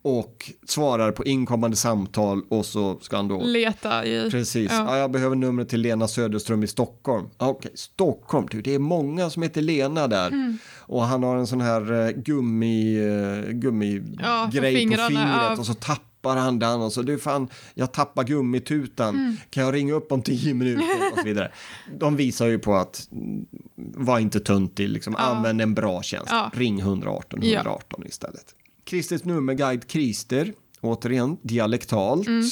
och 0.02 0.52
svarar 0.66 1.12
på 1.12 1.24
inkommande 1.24 1.76
samtal 1.76 2.42
och 2.48 2.66
så 2.66 2.98
ska 3.00 3.16
han 3.16 3.28
då 3.28 3.42
Leta 3.42 4.04
i... 4.04 4.30
Precis, 4.30 4.70
Ja. 4.72 4.84
ja. 4.88 4.96
jag 4.98 5.10
behöver 5.10 5.36
numret 5.36 5.68
till 5.68 5.80
Lena 5.80 6.08
Söderström 6.08 6.62
i 6.62 6.66
Stockholm. 6.66 7.26
Okej, 7.36 7.70
Stockholm, 7.74 8.46
du, 8.50 8.62
det 8.62 8.74
är 8.74 8.78
många 8.78 9.30
som 9.30 9.42
heter 9.42 9.62
Lena 9.62 10.06
där. 10.06 10.26
Mm. 10.28 10.58
Och 10.78 11.02
han 11.02 11.22
har 11.22 11.36
en 11.36 11.46
sån 11.46 11.60
här 11.60 12.06
eh, 12.06 12.10
gummi, 12.10 12.98
eh, 12.98 13.50
gummi 13.52 14.02
Ja, 14.22 14.50
på 14.54 14.62
fingrarna, 14.62 15.08
fingret 15.08 15.28
ja. 15.28 15.56
och 15.58 15.66
så 15.66 15.74
tappar 15.74 16.07
han 16.24 16.58
den 16.58 16.80
och 16.80 16.92
så 16.92 17.02
du 17.02 17.18
fan, 17.18 17.48
jag 17.74 17.92
tappar 17.92 18.24
gummitutan. 18.24 19.14
Mm. 19.14 19.36
Kan 19.50 19.64
jag 19.64 19.74
ringa 19.74 19.94
upp 19.94 20.12
om 20.12 20.22
tio 20.22 20.54
minuter? 20.54 21.12
och 21.12 21.18
så 21.18 21.24
vidare. 21.24 21.52
De 21.98 22.16
visar 22.16 22.46
ju 22.46 22.58
på 22.58 22.74
att 22.74 23.08
mm, 23.12 23.46
var 23.76 24.18
inte 24.18 24.40
töntig, 24.40 24.88
liksom, 24.88 25.16
använd 25.16 25.60
en 25.60 25.74
bra 25.74 26.02
tjänst. 26.02 26.28
Ja. 26.30 26.50
Ring 26.54 26.80
118 26.80 27.40
Ja. 27.42 27.56
118 27.56 28.06
istället. 28.06 28.54
Kristers 28.84 29.24
nummerguide 29.24 29.86
Krister, 29.86 30.52
återigen 30.80 31.36
dialektalt. 31.42 32.26
Mm. 32.26 32.44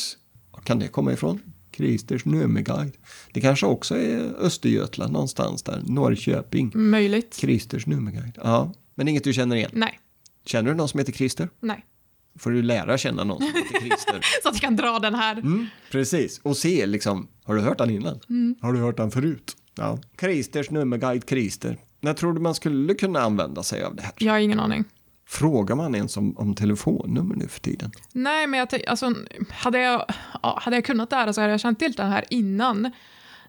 Var 0.50 0.60
kan 0.60 0.78
det 0.78 0.88
komma 0.88 1.12
ifrån? 1.12 1.40
Kristers 1.70 2.24
nummerguide. 2.24 2.96
Det 3.32 3.40
kanske 3.40 3.66
också 3.66 3.96
är 3.96 4.34
Östergötland 4.38 5.12
någonstans 5.12 5.62
där, 5.62 5.82
Norrköping. 5.86 6.72
Möjligt. 6.74 7.36
Kristers 7.40 7.86
nummerguide. 7.86 8.38
Ja, 8.42 8.72
men 8.94 9.08
inget 9.08 9.24
du 9.24 9.32
känner 9.32 9.56
igen. 9.56 9.70
Nej. 9.72 10.00
Känner 10.44 10.70
du 10.70 10.76
någon 10.76 10.88
som 10.88 10.98
heter 10.98 11.12
Krister? 11.12 11.48
Nej. 11.60 11.84
Får 12.38 12.50
du 12.50 12.62
lära 12.62 12.98
känna 12.98 13.24
någon 13.24 13.38
som 13.38 13.46
heter 13.46 13.80
Krister. 13.80 14.20
Så 14.42 14.48
att 14.48 14.54
jag 14.54 14.60
kan 14.60 14.76
dra 14.76 14.98
den 14.98 15.14
här. 15.14 15.32
Mm, 15.32 15.66
precis, 15.90 16.40
och 16.42 16.56
se 16.56 16.86
liksom, 16.86 17.28
har 17.44 17.54
du 17.54 17.60
hört 17.60 17.80
han 17.80 17.90
innan? 17.90 18.20
Har 18.60 18.72
du 18.72 18.78
hört 18.78 18.98
han 18.98 19.10
förut? 19.10 19.56
Ja. 19.74 19.98
Kristers 20.16 20.70
nummerguide 20.70 21.26
Krister. 21.26 21.78
När 22.00 22.14
tror 22.14 22.32
du 22.32 22.40
man 22.40 22.54
skulle 22.54 22.94
kunna 22.94 23.20
använda 23.20 23.62
sig 23.62 23.82
av 23.82 23.96
det 23.96 24.02
här? 24.02 24.12
Jag 24.18 24.32
har 24.32 24.38
ingen 24.38 24.60
aning. 24.60 24.84
Frågar 25.28 25.76
man 25.76 25.94
ens 25.94 26.16
om, 26.16 26.36
om 26.36 26.54
telefonnummer 26.54 27.34
nu 27.34 27.48
för 27.48 27.60
tiden? 27.60 27.90
Nej, 28.12 28.46
men 28.46 28.60
jag 28.60 28.84
alltså, 28.86 29.14
hade, 29.50 29.78
jag, 29.78 30.04
ja, 30.42 30.58
hade 30.62 30.76
jag 30.76 30.84
kunnat 30.84 31.10
det 31.10 31.16
här 31.16 31.32
så 31.32 31.40
hade 31.40 31.50
jag 31.50 31.60
känt 31.60 31.78
till 31.78 31.92
den 31.92 32.10
här 32.10 32.24
innan. 32.30 32.92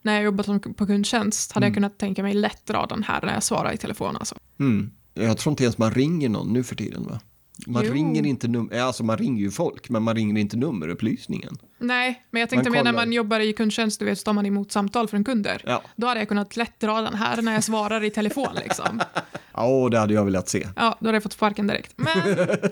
När 0.01 0.13
jag 0.13 0.23
jobbat 0.23 0.77
på 0.77 0.87
kundtjänst 0.87 1.51
hade 1.51 1.65
jag 1.65 1.73
kunnat 1.73 1.97
tänka 1.97 2.23
mig 2.23 2.33
lätt 2.33 2.65
dra 2.65 2.85
den 2.85 3.03
här 3.03 3.21
när 3.21 3.33
jag 3.33 3.43
svarar 3.43 3.73
i 3.73 3.77
telefon. 3.77 4.15
Alltså. 4.15 4.35
Mm. 4.59 4.91
Jag 5.13 5.37
tror 5.37 5.51
inte 5.51 5.63
ens 5.63 5.77
man 5.77 5.91
ringer 5.91 6.29
någon 6.29 6.53
nu 6.53 6.63
för 6.63 6.75
tiden 6.75 7.05
va? 7.07 7.19
Man 7.65 7.85
Jo. 7.85 7.93
ringer 7.93 8.25
inte 8.25 8.47
nummer, 8.47 8.79
alltså 8.79 9.03
man 9.03 9.17
ringer 9.17 9.41
ju 9.41 9.51
folk, 9.51 9.89
men 9.89 10.03
man 10.03 10.15
ringer 10.15 10.41
inte 10.41 10.57
nummerupplysningen. 10.57 11.57
Nej, 11.77 12.23
men 12.31 12.39
jag 12.39 12.49
tänkte 12.49 12.69
Man 12.69 12.77
mer 12.77 12.83
när 12.83 12.93
man 12.93 13.13
jobbar 13.13 13.39
i 13.39 13.53
kundtjänst, 13.53 13.99
du 13.99 14.05
vet, 14.05 14.19
så 14.19 14.23
tar 14.23 14.33
man 14.33 14.45
emot 14.45 14.71
samtal 14.71 15.07
från 15.07 15.23
kunder. 15.23 15.61
Ja. 15.65 15.81
Då 15.95 16.07
hade 16.07 16.19
jag 16.19 16.27
kunnat 16.27 16.57
lätt 16.57 16.79
dra 16.79 17.01
den 17.01 17.13
här 17.15 17.41
när 17.41 17.53
jag 17.53 17.63
svarar 17.63 18.03
i 18.03 18.09
telefon. 18.09 18.55
Liksom. 18.63 19.01
Ja, 19.59 19.89
det 19.91 19.99
hade 19.99 20.13
jag 20.13 20.25
velat 20.25 20.49
se. 20.49 20.67
Ja, 20.75 20.97
då 20.99 21.05
hade 21.07 21.15
jag 21.15 21.23
fått 21.23 21.33
sparken 21.33 21.67
direkt. 21.67 21.93
Men 21.95 22.17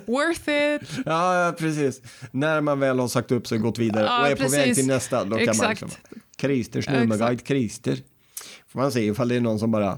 worth 0.06 0.50
it! 0.50 0.90
Ja, 1.06 1.56
precis. 1.58 2.02
När 2.32 2.62
man 2.62 2.80
väl 2.80 3.00
har 3.00 3.08
sagt 3.08 3.32
upp 3.32 3.48
sig 3.48 3.56
och 3.56 3.62
gått 3.62 3.80
vidare 3.80 4.06
Ja, 4.06 4.22
och 4.22 4.28
är 4.28 4.36
på 4.36 4.42
väg 4.44 4.52
precis. 4.52 4.78
till 4.78 4.88
nästa, 4.88 5.24
då 5.24 5.30
kan 5.38 5.46
man 5.46 5.50
Exakt. 5.72 5.82
liksom... 5.82 5.90
Kristers 6.38 6.90
nummerguide. 6.90 7.44
Krister. 7.44 7.98
Får 8.68 8.80
man 8.80 8.92
se 8.92 9.06
ifall 9.06 9.28
det 9.28 9.36
är 9.36 9.42
någon 9.42 9.60
som 9.60 9.72
bara, 9.72 9.98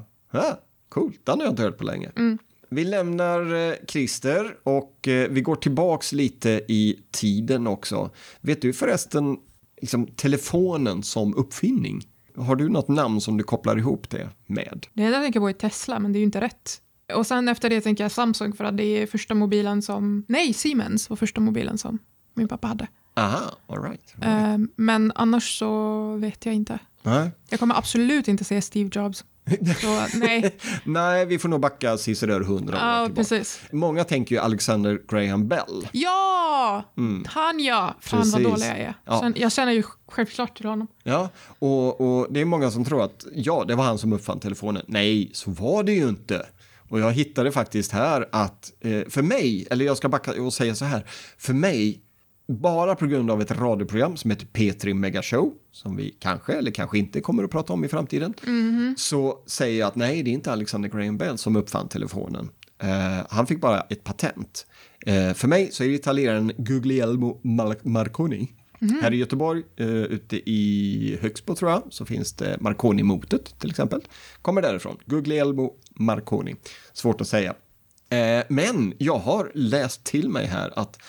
coolt, 0.90 1.26
den 1.26 1.40
har 1.40 1.46
jag 1.46 1.52
inte 1.52 1.64
hört 1.64 1.78
på 1.78 1.84
länge. 1.84 2.12
Mm. 2.16 2.38
Vi 2.70 2.84
lämnar 2.84 3.70
eh, 3.70 3.74
Christer 3.88 4.58
och 4.64 5.08
eh, 5.08 5.30
vi 5.30 5.42
går 5.42 5.56
tillbaks 5.56 6.12
lite 6.12 6.50
i 6.68 7.00
tiden 7.12 7.68
också. 7.68 8.10
Vet 8.42 8.62
du 8.62 8.74
förresten, 8.74 9.38
liksom, 9.82 10.08
telefonen 10.08 11.04
som 11.04 11.36
uppfinning? 11.36 12.02
Har 12.36 12.56
du 12.56 12.70
något 12.70 12.88
namn 12.88 13.22
som 13.22 13.38
du 13.38 13.44
kopplar 13.44 13.78
ihop 13.78 14.10
det 14.10 14.30
med? 14.46 14.88
Det 14.94 15.04
enda 15.04 15.18
jag 15.18 15.26
tänker 15.26 15.40
på 15.40 15.50
är 15.50 15.54
Tesla, 15.54 16.00
men 16.00 16.14
det 16.14 16.18
är 16.18 16.22
ju 16.22 16.26
inte 16.26 16.42
rätt. 16.42 16.82
Och 17.14 17.28
sen 17.28 17.48
efter 17.48 17.70
det 17.70 17.82
tänker 17.82 18.04
jag 18.04 18.12
Samsung 18.12 18.54
för 18.54 18.64
att 18.64 18.78
det 18.78 18.84
är 18.84 19.08
första 19.08 19.34
mobilen 19.34 19.82
som... 19.82 20.26
Nej, 20.28 20.54
Siemens 20.54 21.10
var 21.10 21.18
första 21.18 21.42
mobilen 21.42 21.78
som 21.78 22.00
min 22.34 22.48
pappa 22.48 22.68
hade. 22.68 22.88
Aha, 23.14 23.58
all 23.68 23.84
right. 23.84 24.16
Ehm, 24.22 24.70
men 24.76 25.12
annars 25.16 25.60
så 25.60 26.16
vet 26.16 26.46
jag 26.46 26.56
inte. 26.56 26.80
Nej. 27.04 27.32
Jag 27.50 27.60
kommer 27.60 27.76
absolut 27.76 28.28
inte 28.28 28.44
säga 28.44 28.62
Steve 28.62 28.90
Jobs. 28.94 29.26
Så 29.82 30.18
nej, 30.18 30.56
Nej, 30.84 31.26
vi 31.26 31.40
får 31.40 31.50
nog 31.50 31.60
backa 31.60 31.98
sisådär 31.98 32.40
hundra 32.40 32.76
år 32.78 32.82
ja 32.84 33.06
tillbaka. 33.06 33.16
precis. 33.16 33.62
Många 33.72 34.04
tänker 34.04 34.36
ju 34.36 34.42
Alexander 34.42 35.00
Graham 35.08 35.48
Bell. 35.48 35.88
Ja, 35.92 36.84
han 37.28 37.60
ja. 37.60 37.96
Fan 38.02 38.20
vad 38.32 38.42
Mm. 38.42 38.52
Precis. 38.52 38.68
dålig 38.68 38.80
jag 38.82 38.88
är. 38.88 38.94
Ja. 39.06 39.32
Jag 39.36 39.52
känner 39.52 39.72
ju 39.72 39.84
självklart 40.08 40.58
till 40.58 40.66
honom. 40.66 40.88
Ja, 41.04 41.30
och, 41.60 42.02
och 42.02 42.28
det 42.34 42.42
är 42.42 42.46
många 42.46 42.72
som 42.72 42.86
tror 42.86 43.04
att 43.04 43.26
ja, 43.36 43.66
det 43.68 43.76
var 43.76 43.84
han 43.84 43.98
som 43.98 44.14
uppfann 44.14 44.40
telefonen. 44.40 44.84
Nej, 44.88 45.32
så 45.34 45.52
var 45.52 45.84
det 45.84 45.92
ju 45.94 46.10
inte. 46.10 46.46
Och 46.90 47.00
jag 47.00 47.12
hittade 47.12 47.52
faktiskt 47.52 47.92
här 47.92 48.30
att 48.32 48.72
eh, 48.82 49.02
för 49.10 49.22
mig, 49.22 49.68
eller 49.72 49.86
jag 49.86 49.98
ska 49.98 50.10
backa 50.10 50.42
och 50.42 50.54
säga 50.54 50.76
så 50.76 50.86
här, 50.86 51.06
för 51.38 51.54
mig, 51.54 52.02
bara 52.48 52.96
på 52.96 53.06
grund 53.06 53.32
av 53.32 53.42
ett 53.42 53.52
radioprogram 53.52 54.18
som 54.18 54.32
heter 54.32 54.46
P3 54.46 54.94
Mega 54.94 55.22
Show, 55.22 55.54
som 55.72 55.96
vi 55.96 56.16
kanske 56.20 56.54
eller 56.54 56.72
kanske 56.72 56.98
inte 56.98 57.22
kommer 57.22 57.44
att 57.44 57.52
prata 57.52 57.74
om 57.74 57.86
i 57.86 57.88
framtiden, 57.88 58.34
så 58.98 59.44
säger 59.46 59.80
jag 59.80 59.88
att 59.88 59.96
nej, 59.96 60.24
det 60.24 60.30
är 60.30 60.34
inte 60.34 60.52
Alexander 60.52 60.90
Graham 60.90 61.18
Bell 61.18 61.38
som 61.38 61.56
uppfann 61.56 61.90
telefonen. 61.90 62.50
Eh, 62.84 63.26
han 63.30 63.48
fick 63.48 63.62
bara 63.62 63.82
ett 63.82 64.04
patent. 64.04 64.66
Eh, 65.06 65.34
för 65.34 65.48
mig 65.48 65.70
så 65.72 65.84
är 65.84 65.88
det 65.88 65.94
italienaren 65.94 66.52
Guglielmo 66.58 67.40
Marconi. 67.84 68.52
Här 69.02 69.14
i 69.14 69.18
Göteborg, 69.18 69.64
eh, 69.76 69.88
ute 69.88 70.50
i 70.50 71.18
Högsbo 71.22 71.56
tror 71.56 71.72
jag, 71.72 71.84
så 71.90 72.06
finns 72.06 72.34
det 72.34 72.58
Marconi-motet 72.60 73.60
till 73.60 73.70
exempel. 73.70 74.02
Kommer 74.42 74.62
därifrån. 74.62 74.98
Guglielmo 75.06 75.74
Marconi. 75.96 76.56
Svårt 76.94 77.22
att 77.22 77.28
säga. 77.28 77.56
Eh, 78.10 78.44
men 78.50 78.94
jag 78.98 79.18
har 79.18 79.52
läst 79.54 80.04
till 80.04 80.30
mig 80.30 80.46
här 80.46 80.74
att 80.76 81.00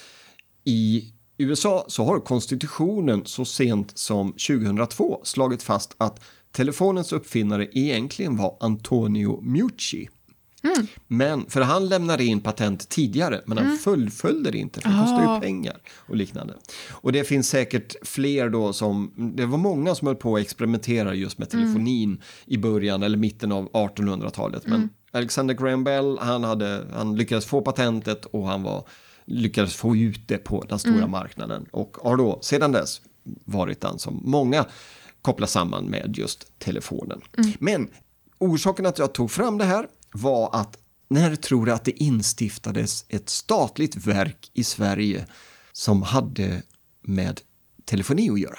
i 0.64 1.12
USA 1.44 1.84
så 1.88 2.04
har 2.04 2.20
konstitutionen 2.20 3.22
så 3.24 3.44
sent 3.44 3.98
som 3.98 4.32
2002 4.32 5.20
slagit 5.24 5.62
fast 5.62 5.94
att 5.98 6.20
telefonens 6.52 7.12
uppfinnare 7.12 7.68
egentligen 7.72 8.36
var 8.36 8.56
Antonio 8.60 9.40
Meucci. 9.42 10.08
Men, 11.06 11.46
för 11.50 11.60
han 11.60 11.88
lämnade 11.88 12.24
in 12.24 12.40
patent 12.40 12.88
tidigare, 12.88 13.40
men 13.46 13.58
han 13.58 13.76
fullföljde 13.78 14.50
det 14.50 14.58
inte, 14.58 14.80
för 14.80 14.88
det 14.88 14.98
kostar 15.00 15.20
ju 15.20 15.28
Ah. 15.28 15.40
pengar 15.40 15.76
och 15.96 16.16
liknande. 16.16 16.54
Och 16.90 17.12
det 17.12 17.24
finns 17.24 17.48
säkert 17.48 18.06
fler 18.06 18.48
då 18.48 18.72
som, 18.72 19.12
det 19.36 19.46
var 19.46 19.58
många 19.58 19.94
som 19.94 20.06
höll 20.06 20.16
på 20.16 20.36
att 20.36 20.42
experimentera 20.42 21.14
just 21.14 21.38
med 21.38 21.50
telefonin 21.50 22.22
i 22.46 22.56
början 22.58 23.02
eller 23.02 23.16
mitten 23.18 23.52
av 23.52 23.68
1800-talet. 23.72 24.66
Men 24.66 24.90
Alexander 25.12 25.54
Graham 25.54 25.84
Bell, 25.84 26.18
han, 26.20 26.44
hade, 26.44 26.86
han 26.92 27.16
lyckades 27.16 27.46
få 27.46 27.60
patentet 27.60 28.24
och 28.24 28.46
han 28.46 28.62
var, 28.62 28.84
lyckades 29.28 29.74
få 29.74 29.96
ut 29.96 30.28
det 30.28 30.38
på 30.38 30.64
den 30.68 30.78
stora 30.78 31.06
marknaden 31.06 31.66
och 31.70 31.96
har 32.02 32.16
då 32.16 32.38
sedan 32.42 32.72
dess 32.72 33.00
varit 33.44 33.80
den 33.80 33.98
som 33.98 34.20
många 34.24 34.66
kopplar 35.22 35.46
samman 35.46 35.84
med 35.84 36.14
just 36.18 36.58
telefonen. 36.58 37.20
Men 37.58 37.88
orsaken 38.38 38.86
att 38.86 38.98
jag 38.98 39.14
tog 39.14 39.30
fram 39.30 39.58
det 39.58 39.64
här 39.64 39.88
var 40.12 40.50
att 40.52 40.78
när 41.08 41.36
tror 41.36 41.66
du 41.66 41.72
att 41.72 41.84
det 41.84 42.02
instiftades 42.02 43.04
ett 43.08 43.28
statligt 43.28 43.96
verk 43.96 44.50
i 44.54 44.64
Sverige 44.64 45.26
som 45.72 46.02
hade 46.02 46.62
med 47.02 47.40
telefoni 47.84 48.30
att 48.30 48.40
göra? 48.40 48.58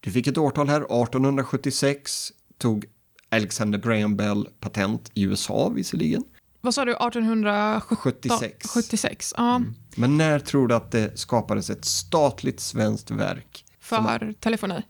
Du 0.00 0.10
fick 0.10 0.26
ett 0.26 0.38
årtal 0.38 0.68
här, 0.68 0.80
1876 0.80 2.32
tog 2.58 2.84
Alexander 3.28 3.78
Graham 3.78 4.16
Bell 4.16 4.48
patent 4.60 5.10
i 5.14 5.22
USA 5.22 5.68
visserligen. 5.68 6.24
Vad 6.64 6.74
sa 6.74 6.84
du, 6.84 6.92
1876? 6.92 8.70
76. 8.70 9.34
ja. 9.36 9.62
Men 9.96 10.16
när 10.16 10.38
tror 10.38 10.68
du 10.68 10.74
att 10.74 10.90
det 10.90 11.18
skapades 11.18 11.70
ett 11.70 11.84
statligt 11.84 12.60
svenskt 12.60 13.10
verk? 13.10 13.64
För 13.80 14.34
telefoni. 14.40 14.82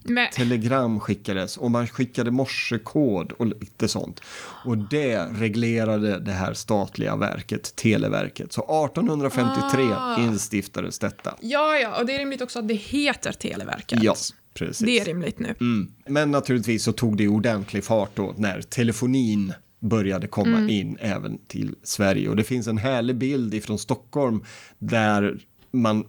Men, 0.04 0.28
Telegram 0.32 1.00
skickades 1.00 1.56
och 1.56 1.70
man 1.70 1.86
skickade 1.86 2.30
morsekod 2.30 3.32
och 3.32 3.46
lite 3.46 3.88
sånt. 3.88 4.20
Och 4.64 4.78
det 4.78 5.18
reglerade 5.18 6.18
det 6.18 6.32
här 6.32 6.54
statliga 6.54 7.16
verket, 7.16 7.76
Televerket. 7.76 8.52
Så 8.52 8.60
1853 8.62 9.84
Ah. 9.96 10.20
instiftades 10.20 10.98
detta. 10.98 11.34
ja, 11.40 11.78
ja, 11.78 12.00
och 12.00 12.06
det 12.06 12.14
är 12.14 12.18
rimligt 12.18 12.40
också 12.42 12.58
att 12.58 12.68
det 12.68 12.74
heter 12.74 13.32
Televerket. 13.32 14.02
Ja, 14.02 14.14
precis. 14.54 14.78
Det 14.78 14.98
är 15.00 15.04
rimligt 15.04 15.38
nu. 15.38 15.54
Mm. 15.60 15.92
Men 16.08 16.30
naturligtvis 16.30 16.82
så 16.82 16.92
tog 16.92 17.16
det 17.16 17.28
ordentlig 17.28 17.84
fart 17.84 18.10
då 18.14 18.34
när 18.36 18.60
telefonin 18.62 19.52
började 19.80 20.26
komma 20.26 20.56
Mm. 20.58 20.70
in 20.70 20.96
även 21.00 21.38
till 21.38 21.74
Sverige. 21.82 22.28
Och 22.28 22.36
det 22.36 22.44
finns 22.44 22.66
en 22.66 22.78
härlig 22.78 23.16
bild 23.16 23.54
ifrån 23.54 23.78
Stockholm 23.78 24.44
där 24.78 25.38
man, 25.70 26.04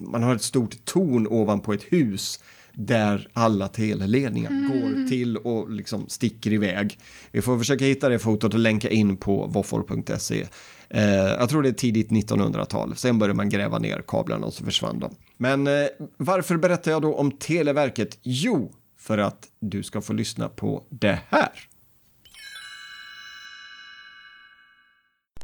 man 0.00 0.22
har 0.22 0.34
ett 0.34 0.42
stort 0.42 0.84
torn 0.84 1.26
ovanpå 1.26 1.72
ett 1.72 1.82
hus 1.82 2.40
där 2.74 3.28
alla 3.32 3.68
teleledningar 3.68 4.50
Mm. 4.50 4.70
går 4.70 5.08
till 5.08 5.36
och 5.36 5.70
liksom 5.70 6.08
sticker 6.08 6.52
iväg. 6.52 6.98
Vi 7.30 7.42
får 7.42 7.58
försöka 7.58 7.84
hitta 7.84 8.08
det 8.08 8.18
fotot 8.18 8.54
och 8.54 8.60
länka 8.60 8.90
in 8.90 9.16
på 9.16 9.46
våffor.se. 9.46 10.46
Eh, 10.88 11.04
jag 11.14 11.48
tror 11.48 11.62
det 11.62 11.68
är 11.68 11.72
tidigt 11.72 12.08
1900-tal. 12.10 12.96
Sen 12.96 13.18
började 13.18 13.36
man 13.36 13.48
gräva 13.48 13.78
ner 13.78 14.02
kablarna 14.08 14.46
och 14.46 14.54
så 14.54 14.64
försvann 14.64 14.98
de. 14.98 15.14
Men 15.36 15.66
eh, 15.66 15.86
varför 16.16 16.56
berättar 16.56 16.90
jag 16.90 17.02
då 17.02 17.14
om 17.14 17.30
Televerket? 17.32 18.18
Jo, 18.22 18.72
för 18.98 19.18
att 19.18 19.48
du 19.60 19.82
ska 19.82 20.00
få 20.00 20.12
lyssna 20.12 20.48
på 20.48 20.84
det 20.88 21.18
här. 21.28 21.50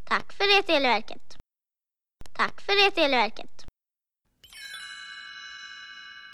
Tack 0.05 0.33
för 0.33 0.57
det 0.57 0.63
Televerket. 0.63 1.37
Tack 2.37 2.61
för 2.61 2.85
det 2.85 2.91
Televerket. 2.91 3.58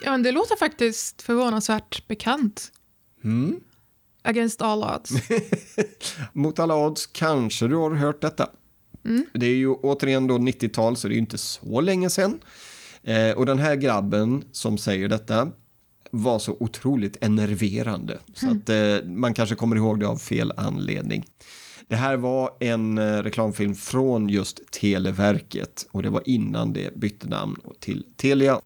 Ja, 0.04 0.10
men 0.10 0.22
det 0.22 0.32
låter 0.32 0.56
faktiskt 0.56 1.22
förvånansvärt 1.22 2.08
bekant. 2.08 2.72
Mm. 3.24 3.60
Against 4.22 4.62
all 4.62 4.84
odds. 4.84 5.12
Mot 6.32 6.58
alla 6.58 6.76
odds 6.76 7.06
kanske 7.06 7.68
du 7.68 7.76
har 7.76 7.90
hört 7.90 8.20
detta. 8.20 8.50
Det 9.32 9.46
är 9.46 9.56
ju 9.56 9.68
återigen 9.68 10.26
då 10.26 10.38
90-tal 10.38 10.96
så 10.96 11.08
det 11.08 11.12
är 11.12 11.16
ju 11.16 11.20
inte 11.20 11.38
så 11.38 11.80
länge 11.80 12.10
sedan. 12.10 12.40
Eh, 13.02 13.30
och 13.30 13.46
den 13.46 13.58
här 13.58 13.76
grabben 13.76 14.44
som 14.52 14.78
säger 14.78 15.08
detta 15.08 15.50
var 16.10 16.38
så 16.38 16.56
otroligt 16.60 17.16
enerverande. 17.20 18.18
Så 18.34 18.50
att 18.50 18.68
eh, 18.68 19.08
man 19.08 19.34
kanske 19.34 19.54
kommer 19.54 19.76
ihåg 19.76 20.00
det 20.00 20.08
av 20.08 20.16
fel 20.16 20.52
anledning. 20.56 21.24
Det 21.88 21.96
här 21.96 22.16
var 22.16 22.50
en 22.60 22.98
eh, 22.98 23.22
reklamfilm 23.22 23.74
från 23.74 24.28
just 24.28 24.70
Televerket 24.70 25.86
och 25.90 26.02
det 26.02 26.10
var 26.10 26.22
innan 26.28 26.72
det 26.72 26.96
bytte 26.96 27.28
namn 27.28 27.56
till 27.80 28.04
Telia. 28.16 28.60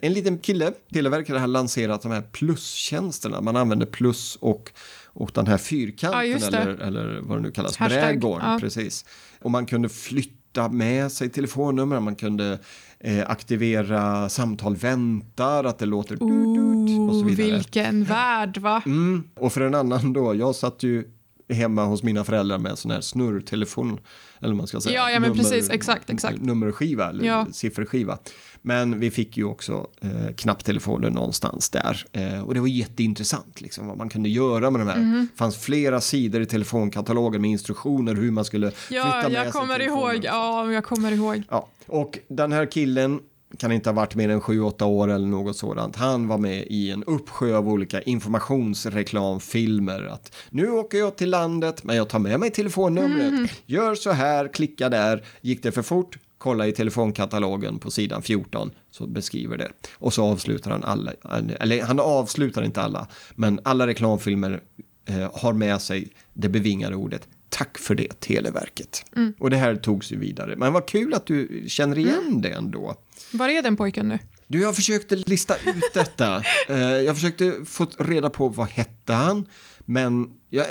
En 0.00 0.12
liten 0.12 0.38
kille, 0.38 0.72
Televerket 0.92 1.40
har 1.40 1.46
lanserat 1.46 2.02
de 2.02 2.12
här 2.12 2.22
plustjänsterna. 2.32 3.40
Man 3.40 3.56
använder 3.56 3.86
plus 3.86 4.36
och, 4.40 4.70
och 5.06 5.30
den 5.34 5.46
här 5.46 5.52
Ja, 5.52 5.58
fyrkanten 5.58 6.40
det. 6.50 6.56
eller, 6.58 6.66
eller 6.74 7.20
vad 7.20 7.38
det 7.38 7.42
nu 7.42 7.50
kallas, 7.50 7.76
Hashtag, 7.76 8.24
ja. 8.24 8.58
Precis. 8.60 9.04
Och 9.42 9.50
man 9.50 9.66
kunde 9.66 9.88
flytta 9.88 10.68
med 10.68 11.12
sig 11.12 11.28
telefonnummer, 11.28 12.00
man 12.00 12.14
kunde 12.16 12.58
eh, 13.00 13.30
aktivera 13.30 14.28
samtal 14.28 14.76
väntar, 14.76 15.64
att 15.64 15.78
det 15.78 15.86
låter 15.86 16.16
dut, 16.16 16.56
dut 16.88 17.10
och 17.10 17.16
så 17.16 17.24
vidare. 17.24 17.54
vilken 17.56 18.04
värld, 18.04 18.58
va? 18.58 18.82
Mm. 18.86 19.22
Och 19.36 19.52
för 19.52 19.60
en 19.60 19.74
annan 19.74 20.12
då, 20.12 20.34
jag 20.34 20.54
satt 20.54 20.82
ju 20.82 21.04
hemma 21.52 21.84
hos 21.84 22.02
mina 22.02 22.24
föräldrar 22.24 22.58
med 22.58 22.70
en 22.70 22.76
sån 22.76 22.90
här 22.90 23.00
snurrtelefon. 23.00 24.00
Eller 24.40 24.54
man 24.54 24.66
ska 24.66 24.80
säga. 24.80 24.94
Ja, 24.94 25.10
ja, 25.10 25.20
men 25.20 25.32
precis, 25.32 25.70
exakt, 25.70 26.10
exakt. 26.10 26.40
Nummerskiva 26.40 27.10
eller 27.10 27.24
Ja. 27.24 27.46
sifferskiva. 27.52 28.18
Men 28.62 29.00
vi 29.00 29.10
fick 29.10 29.36
ju 29.36 29.44
också 29.44 29.86
eh, 30.00 30.34
knapptelefoner 30.36 31.10
någonstans 31.10 31.70
där. 31.70 32.04
Eh, 32.12 32.40
och 32.40 32.54
det 32.54 32.60
var 32.60 32.68
jätteintressant 32.68 33.60
liksom, 33.60 33.86
vad 33.86 33.96
man 33.98 34.08
kunde 34.08 34.28
göra 34.28 34.70
med 34.70 34.80
de 34.80 34.88
här. 34.88 34.96
Mhm. 34.98 35.28
Det 35.32 35.38
fanns 35.38 35.56
flera 35.56 36.00
sidor 36.00 36.42
i 36.42 36.46
telefonkatalogen 36.46 37.42
med 37.42 37.50
instruktioner 37.50 38.14
hur 38.14 38.30
man 38.30 38.44
skulle 38.44 38.70
flytta 38.70 39.22
Ja, 39.22 39.28
med 39.28 39.32
jag 39.32 39.52
kommer 39.52 39.82
ihåg. 39.82 40.20
Ja, 40.22 40.72
jag 40.72 40.84
kommer 40.84 41.12
ihåg. 41.12 41.42
Ja, 41.50 41.68
och 41.86 42.18
den 42.28 42.52
här 42.52 42.66
killen 42.66 43.20
kan 43.58 43.72
inte 43.72 43.90
ha 43.90 43.94
varit 43.94 44.14
mer 44.14 44.28
än 44.28 44.40
7-8 44.40 44.84
år 44.84 45.10
eller 45.10 45.26
något 45.26 45.56
sådant. 45.56 45.96
Han 45.96 46.28
var 46.28 46.38
med 46.38 46.64
i 46.66 46.90
en 46.90 47.04
uppsjö 47.04 47.56
av 47.56 47.68
olika 47.68 48.02
informationsreklamfilmer. 48.02 50.06
Att 50.06 50.34
nu 50.50 50.70
åker 50.70 50.98
jag 50.98 51.16
till 51.16 51.30
landet, 51.30 51.84
men 51.84 51.96
jag 51.96 52.08
tar 52.08 52.18
med 52.18 52.40
mig 52.40 52.50
telefonnumret. 52.50 53.50
Gör 53.66 53.94
så 53.94 54.10
här, 54.10 54.48
klicka 54.48 54.88
där. 54.88 55.24
Gick 55.40 55.62
det 55.62 55.72
för 55.72 55.82
fort? 55.82 56.18
Kolla 56.38 56.66
i 56.66 56.72
telefonkatalogen 56.72 57.78
på 57.78 57.90
sidan 57.90 58.22
14 58.22 58.70
så 58.90 59.06
beskriver 59.06 59.56
det. 59.56 59.70
Och 59.94 60.14
så 60.14 60.24
avslutar 60.24 60.70
han 60.70 60.84
alla, 60.84 61.12
eller 61.60 61.82
han 61.82 62.00
avslutar 62.00 62.62
inte 62.62 62.82
alla, 62.82 63.08
men 63.34 63.60
alla 63.62 63.86
reklamfilmer 63.86 64.60
eh, 65.08 65.30
har 65.34 65.52
med 65.52 65.82
sig 65.82 66.08
det 66.32 66.48
bevingade 66.48 66.96
ordet 66.96 67.28
Tack 67.48 67.78
för 67.78 67.94
det, 67.94 68.20
Televerket. 68.20 69.04
Och 69.38 69.50
det 69.50 69.56
här 69.56 69.76
togs 69.76 70.12
ju 70.12 70.18
vidare. 70.18 70.56
Men 70.56 70.72
vad 70.72 70.86
kul 70.86 71.14
att 71.14 71.26
du 71.26 71.64
känner 71.68 71.98
igen 71.98 72.40
det 72.42 72.48
ändå. 72.48 72.94
Var 73.32 73.48
är 73.48 73.62
den 73.62 73.76
pojken 73.76 74.08
nu? 74.08 74.18
Du, 74.46 74.60
jag 74.60 74.76
försökte 74.76 75.16
lista 75.16 75.54
ut 75.56 75.94
detta. 75.94 76.42
Eh, 76.68 76.78
jag 76.78 77.16
försökte 77.16 77.54
få 77.64 77.86
reda 77.98 78.30
på 78.30 78.48
vad 78.48 78.68
hette 78.68 79.12
han, 79.12 79.46
men 79.78 80.30
jag, 80.50 80.66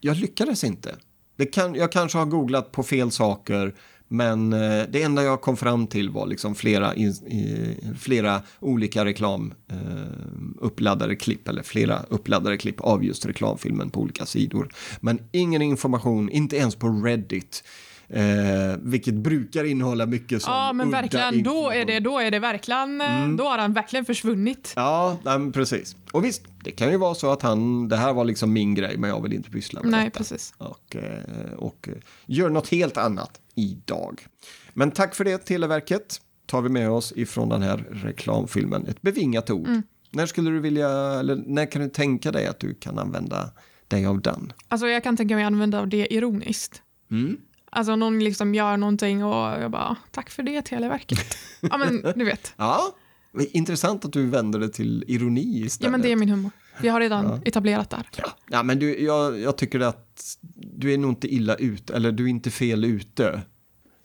jag 0.00 0.16
lyckades 0.16 0.64
inte. 0.64 0.96
Det 1.36 1.46
kan, 1.46 1.74
jag 1.74 1.92
kanske 1.92 2.18
har 2.18 2.26
googlat 2.26 2.72
på 2.72 2.82
fel 2.82 3.10
saker, 3.10 3.74
men 4.08 4.52
eh, 4.52 4.82
det 4.90 5.02
enda 5.02 5.22
jag 5.22 5.40
kom 5.40 5.56
fram 5.56 5.86
till 5.86 6.10
var 6.10 6.26
liksom 6.26 6.54
flera, 6.54 6.94
in, 6.94 7.08
i, 7.10 7.76
flera 8.00 8.42
olika 8.60 9.04
reklam 9.04 9.54
eh, 9.70 11.16
klipp, 11.18 11.48
eller 11.48 11.62
flera 11.62 12.02
uppladdade 12.08 12.56
klipp 12.56 12.80
av 12.80 13.04
just 13.04 13.26
reklamfilmen 13.26 13.90
på 13.90 14.00
olika 14.00 14.26
sidor. 14.26 14.68
Men 15.00 15.18
ingen 15.32 15.62
information, 15.62 16.30
inte 16.30 16.56
ens 16.56 16.74
på 16.74 16.88
Reddit. 16.88 17.64
Eh, 18.08 18.76
vilket 18.82 19.14
brukar 19.14 19.64
innehålla 19.64 20.06
mycket 20.06 20.42
som 20.42 20.52
Ja, 20.52 20.72
men 20.72 20.90
verkligen. 20.90 21.42
Då 21.42 21.70
är, 21.70 21.84
det, 21.84 22.00
då 22.00 22.18
är 22.18 22.30
det 22.30 22.38
verkligen... 22.38 23.00
eh, 23.00 23.28
Då 23.28 23.44
har 23.44 23.58
han 23.58 23.72
verkligen 23.72 24.04
försvunnit. 24.04 24.72
Ja, 24.76 25.16
nej, 25.24 25.52
precis. 25.52 25.96
Och 26.12 26.24
visst, 26.24 26.42
det 26.64 26.70
kan 26.70 26.90
ju 26.90 26.96
vara 26.96 27.14
så 27.14 27.32
att 27.32 27.42
han, 27.42 27.88
det 27.88 27.96
här 27.96 28.12
var 28.12 28.24
liksom 28.24 28.52
min 28.52 28.74
grej, 28.74 28.96
men 28.96 29.10
jag 29.10 29.22
vill 29.22 29.32
inte 29.32 29.50
pyssla 29.50 29.82
med 29.82 29.90
Nej, 29.90 30.04
detta. 30.04 30.18
precis. 30.18 30.54
Och, 30.58 30.96
eh, 30.96 31.52
och 31.56 31.88
eh, 31.88 31.94
gör 32.26 32.50
något 32.50 32.68
helt 32.68 32.96
annat 32.96 33.40
idag. 33.54 34.26
Men 34.72 34.90
tack 34.90 35.14
för 35.14 35.24
det, 35.24 35.38
Televerket. 35.38 36.20
Tar 36.46 36.62
vi 36.62 36.68
med 36.68 36.90
oss 36.90 37.12
ifrån 37.16 37.48
den 37.48 37.62
här 37.62 37.76
reklamfilmen. 37.76 38.86
Ett 38.86 39.02
bevingat 39.02 39.50
ord. 39.50 39.66
Mm. 39.66 39.82
När 40.10 40.26
skulle 40.26 40.50
du 40.50 40.60
vilja, 40.60 40.88
eller 40.90 41.36
när 41.46 41.66
kan 41.66 41.82
du 41.82 41.88
tänka 41.88 42.32
dig 42.32 42.46
att 42.46 42.60
du 42.60 42.74
kan 42.74 42.98
använda 42.98 43.50
dig 43.88 44.06
av 44.06 44.20
den? 44.20 44.52
Alltså 44.68 44.86
jag 44.86 45.02
kan 45.02 45.16
tänka 45.16 45.34
mig 45.34 45.44
använda 45.44 45.80
av 45.80 45.88
det 45.88 46.14
ironiskt. 46.14 46.82
Mm. 47.10 47.36
Alltså 47.70 47.96
någon 47.96 48.18
liksom 48.24 48.54
gör 48.54 48.76
någonting 48.76 49.24
och 49.24 49.62
jag 49.62 49.70
bara, 49.70 49.96
tack 50.10 50.30
för 50.30 50.42
det 50.42 50.62
Televerket. 50.62 51.36
ja 51.60 51.78
men 51.78 52.12
du 52.16 52.24
vet. 52.24 52.54
Ja, 52.56 52.94
intressant 53.38 54.04
att 54.04 54.12
du 54.12 54.26
vänder 54.26 54.58
det 54.58 54.68
till 54.68 55.04
ironi 55.06 55.64
istället. 55.64 55.86
Ja 55.86 55.90
men 55.90 56.02
det 56.02 56.12
är 56.12 56.16
min 56.16 56.28
humor. 56.28 56.50
Vi 56.80 56.88
har 56.88 57.00
redan 57.00 57.42
etablerat 57.44 57.90
det 57.90 57.96
här. 57.96 58.06
Ja, 58.50 58.62
men 58.62 58.78
du, 58.78 58.98
jag, 59.04 59.40
jag 59.40 59.56
tycker 59.56 59.80
att 59.80 60.36
du 60.52 60.92
är 60.94 60.98
nog 60.98 61.10
inte 61.10 61.34
illa 61.34 61.54
ute, 61.54 61.94
eller 61.94 62.12
du 62.12 62.24
är 62.24 62.28
inte 62.28 62.50
fel 62.50 62.84
ute. 62.84 63.42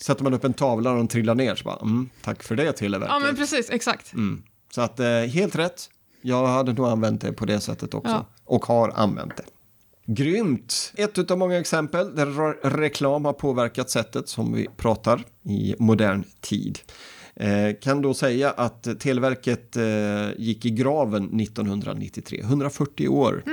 Sätter 0.02 0.24
man 0.24 0.34
upp 0.34 0.44
en 0.44 0.54
tavla 0.54 0.92
och 0.92 0.98
den 0.98 1.08
trillar 1.08 1.36
ner 1.36 1.56
så 1.56 1.64
bara, 1.64 1.80
mm, 1.82 2.10
tack 2.22 2.44
för 2.44 2.56
det 2.56 2.72
Televerket. 2.72 3.14
Ja 3.14 3.20
men 3.20 3.36
precis, 3.36 3.70
exakt. 3.70 4.14
mm. 4.14 4.44
Så 4.76 4.82
att, 4.82 5.00
eh, 5.00 5.08
helt 5.08 5.56
rätt. 5.56 5.90
Jag 6.22 6.48
hade 6.48 6.74
nog 6.74 6.86
använt 6.88 7.22
det 7.22 7.34
på 7.34 7.46
det 7.46 7.60
sättet 7.60 7.94
också. 7.94 8.12
Ja. 8.12 8.26
Och 8.46 8.66
har 8.66 8.90
använt 8.90 9.38
det. 9.38 9.44
Grymt! 10.14 10.94
Ett 10.96 11.32
av 11.32 11.38
många 11.38 11.60
exempel 11.60 12.16
där 12.16 12.26
re- 12.26 12.70
reklam 12.70 13.26
har 13.26 13.34
påverkat 13.34 13.90
sättet 13.90 14.30
som 14.30 14.54
vi 14.54 14.68
pratar 14.78 15.24
i 15.44 15.76
modern 15.80 16.24
tid. 16.42 16.80
Eh, 17.40 17.76
kan 17.82 18.02
då 18.02 18.14
säga 18.14 18.52
att 18.52 19.00
Televerket 19.00 19.76
eh, 19.76 19.84
gick 20.38 20.66
i 20.66 20.70
graven 20.70 21.40
1993, 21.40 22.40
140 22.44 23.08
år 23.08 23.44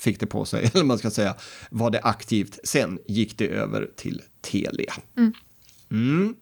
fick 0.00 0.20
det 0.20 0.26
på 0.26 0.44
sig, 0.44 0.70
eller 0.74 0.84
man 0.84 0.98
ska 0.98 1.10
säga, 1.10 1.34
var 1.70 1.90
det 1.90 2.00
aktivt. 2.00 2.58
Sen 2.64 2.98
gick 3.06 3.38
det 3.38 3.48
över 3.48 3.90
till 3.96 4.22
Telia. 4.40 4.94
Mm. 5.90 6.34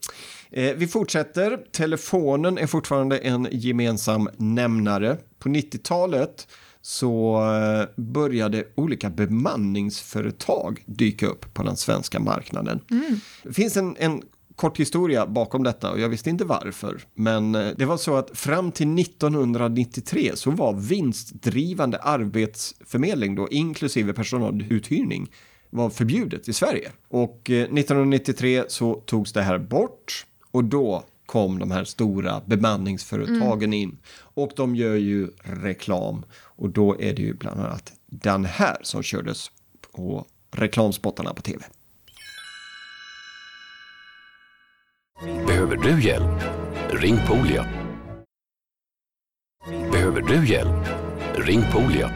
Eh, 0.51 0.75
vi 0.77 0.87
fortsätter. 0.87 1.59
Telefonen 1.73 2.59
är 2.59 2.67
fortfarande 2.67 3.19
en 3.19 3.49
gemensam 3.51 4.29
nämnare. 4.37 5.17
På 5.39 5.49
90-talet 5.49 6.49
så 6.83 7.37
eh, 7.37 8.03
började 8.03 8.65
olika 8.75 9.11
bemanningsföretag 9.11 10.83
dyka 10.87 11.27
upp 11.27 11.55
på 11.55 11.63
den 11.63 11.77
svenska 11.77 12.21
marknaden. 12.21 12.81
Det 13.43 13.53
finns 13.53 13.77
en, 13.77 13.97
en 13.99 14.23
kort 14.57 14.81
historia 14.81 15.27
bakom 15.27 15.63
detta 15.63 15.91
och 15.91 16.01
jag 16.01 16.09
visste 16.09 16.31
inte 16.31 16.45
varför. 16.45 17.03
Men 17.15 17.55
eh, 17.55 17.69
det 17.77 17.85
var 17.85 17.97
så 17.97 18.17
att 18.17 18.39
fram 18.39 18.73
till 18.73 18.99
1993 18.99 20.33
så 20.35 20.51
var 20.51 20.73
vinstdrivande 20.73 21.99
arbetsförmedling 21.99 23.35
då 23.35 23.49
inklusive 23.49 24.13
personaluthyrning 24.13 25.31
var 25.71 25.91
förbjudet 25.91 26.49
i 26.49 26.53
Sverige. 26.53 26.91
Och 27.09 27.51
eh, 27.51 27.63
1993 27.63 28.65
så 28.69 28.95
togs 28.95 29.33
det 29.33 29.43
här 29.43 29.59
bort 29.59 30.27
och 30.51 30.65
då 30.65 31.05
kom 31.27 31.59
de 31.59 31.71
här 31.71 31.85
stora 31.85 32.43
bemanningsföretagen 32.47 33.73
in. 33.73 33.99
Och 34.17 34.53
de 34.57 34.77
gör 34.77 34.95
ju 34.95 35.31
reklam 35.39 36.25
och 36.35 36.71
då 36.71 37.01
är 37.01 37.13
det 37.13 37.23
ju 37.23 37.35
bland 37.35 37.61
annat 37.61 37.93
den 38.07 38.45
här 38.45 38.77
som 38.83 39.03
kördes 39.03 39.51
på 39.93 40.27
reklamspottarna 40.51 41.35
på 41.35 41.43
tv. 41.43 41.65
Behöver 45.25 45.77
du 45.77 46.03
hjälp? 46.03 46.43
Ring 46.91 47.19
Polia. 47.29 47.67
Behöver 49.93 50.21
du 50.23 50.49
hjälp? 50.49 50.87
Ring 51.35 51.65
Polia. 51.73 52.11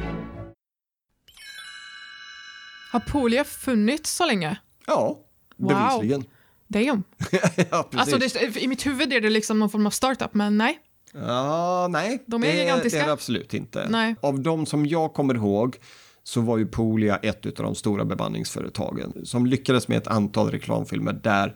Har 2.93 3.01
Polia 3.01 3.45
funnits 3.45 4.17
så 4.17 4.27
länge? 4.27 4.57
Ja, 4.87 5.19
Wow. 5.57 5.69
bevisligen. 5.69 6.25
Damn. 6.67 7.03
ja, 7.71 7.89
precis. 7.91 8.15
Alltså 8.15 8.39
det, 8.41 8.57
I 8.63 8.69
mitt 8.69 8.87
huvud 8.87 9.13
är 9.13 9.21
det 9.21 9.31
liksom 9.31 9.59
någon 9.59 9.71
form 9.71 9.87
av 9.87 9.91
startup, 9.91 10.35
men 10.35 10.59
nej. 10.59 10.79
Ja, 11.15 11.87
nej. 11.91 12.23
De 12.27 12.43
är 12.45 12.47
det, 12.47 12.59
gigantiska. 12.59 12.99
Det 12.99 13.03
är 13.03 13.07
det 13.07 13.13
absolut 13.13 13.55
inte. 13.55 13.87
Nej. 13.91 14.15
Av 14.21 14.41
de 14.41 14.67
som 14.67 14.87
jag 14.87 15.15
kommer 15.15 15.35
ihåg 15.35 15.77
så 16.23 16.41
var 16.41 16.59
ju 16.59 16.67
Polia 16.67 17.17
ett 17.17 17.47
av 17.47 17.53
de 17.53 17.75
stora 17.75 18.05
bemanningsföretagen 18.05 19.13
som 19.27 19.47
lyckades 19.47 19.89
med 19.89 19.99
ett 19.99 20.07
antal 20.07 20.51
reklamfilmer 20.51 21.13
där 21.13 21.55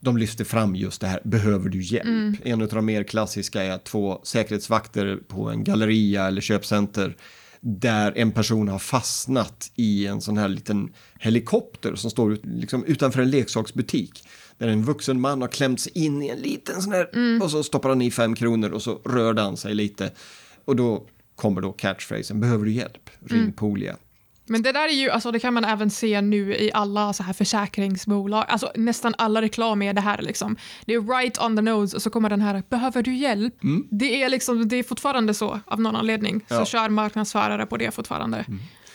de 0.00 0.16
lyfte 0.16 0.44
fram 0.44 0.76
just 0.76 1.00
det 1.00 1.06
här, 1.06 1.20
behöver 1.24 1.68
du 1.68 1.82
hjälp? 1.82 2.04
Mm. 2.06 2.36
En 2.44 2.62
av 2.62 2.68
de 2.68 2.84
mer 2.86 3.02
klassiska 3.04 3.62
är 3.62 3.78
två 3.78 4.20
säkerhetsvakter 4.24 5.18
på 5.28 5.50
en 5.50 5.64
galleria 5.64 6.26
eller 6.26 6.40
köpcenter 6.40 7.16
där 7.60 8.12
en 8.16 8.32
person 8.32 8.68
har 8.68 8.78
fastnat 8.78 9.70
i 9.74 10.06
en 10.06 10.20
sån 10.20 10.36
här 10.36 10.48
liten 10.48 10.92
helikopter 11.20 11.94
som 11.94 12.10
står 12.10 12.32
ut, 12.32 12.46
liksom 12.46 12.84
utanför 12.84 13.22
en 13.22 13.30
leksaksbutik. 13.30 14.28
Där 14.58 14.68
en 14.68 14.82
vuxen 14.84 15.20
man 15.20 15.40
har 15.40 15.48
klämts 15.48 15.86
in 15.86 16.22
i 16.22 16.28
en 16.28 16.38
liten 16.38 16.82
sån 16.82 16.92
här 16.92 17.10
Mm. 17.12 17.42
och 17.42 17.50
så 17.50 17.62
stoppar 17.62 17.88
han 17.88 18.02
i 18.02 18.10
fem 18.10 18.34
kronor 18.34 18.70
och 18.70 18.82
så 18.82 19.00
rörde 19.04 19.42
han 19.42 19.56
sig 19.56 19.74
lite. 19.74 20.10
Och 20.64 20.76
då 20.76 21.06
kommer 21.36 21.60
då 21.60 21.72
catchphrasen, 21.72 22.40
behöver 22.40 22.64
du 22.64 22.72
hjälp? 22.72 23.10
Ring 23.24 23.40
Mm. 23.40 23.52
Polia. 23.52 23.96
Men 24.48 24.62
det 24.62 24.72
där 24.72 24.88
är 24.88 24.92
ju, 24.92 25.10
alltså 25.10 25.30
det 25.30 25.38
kan 25.40 25.54
man 25.54 25.64
även 25.64 25.90
se 25.90 26.20
nu 26.20 26.54
i 26.56 26.70
alla 26.74 27.12
så 27.12 27.22
här 27.22 27.32
försäkringsbolag. 27.32 28.44
Alltså 28.48 28.72
nästan 28.74 29.14
alla 29.18 29.42
reklam 29.42 29.82
är 29.82 29.92
det 29.92 30.00
här 30.00 30.22
liksom. 30.22 30.56
Det 30.84 30.94
är 30.94 31.18
right 31.18 31.42
on 31.42 31.56
the 31.56 31.62
nose 31.62 31.96
och 31.96 32.02
så 32.02 32.10
kommer 32.10 32.28
den 32.30 32.40
här, 32.40 32.62
behöver 32.68 33.02
du 33.02 33.14
hjälp? 33.16 33.54
Det 33.90 34.22
är 34.22 34.28
liksom, 34.28 34.68
det 34.68 34.76
är 34.76 34.82
fortfarande 34.82 35.34
så 35.34 35.60
av 35.66 35.80
någon 35.80 35.96
anledning. 35.96 36.40
Så 36.48 36.54
Ja. 36.54 36.64
kör 36.66 36.88
marknadsförare 36.88 37.66
på 37.66 37.76
det 37.76 37.90
fortfarande. 37.90 38.44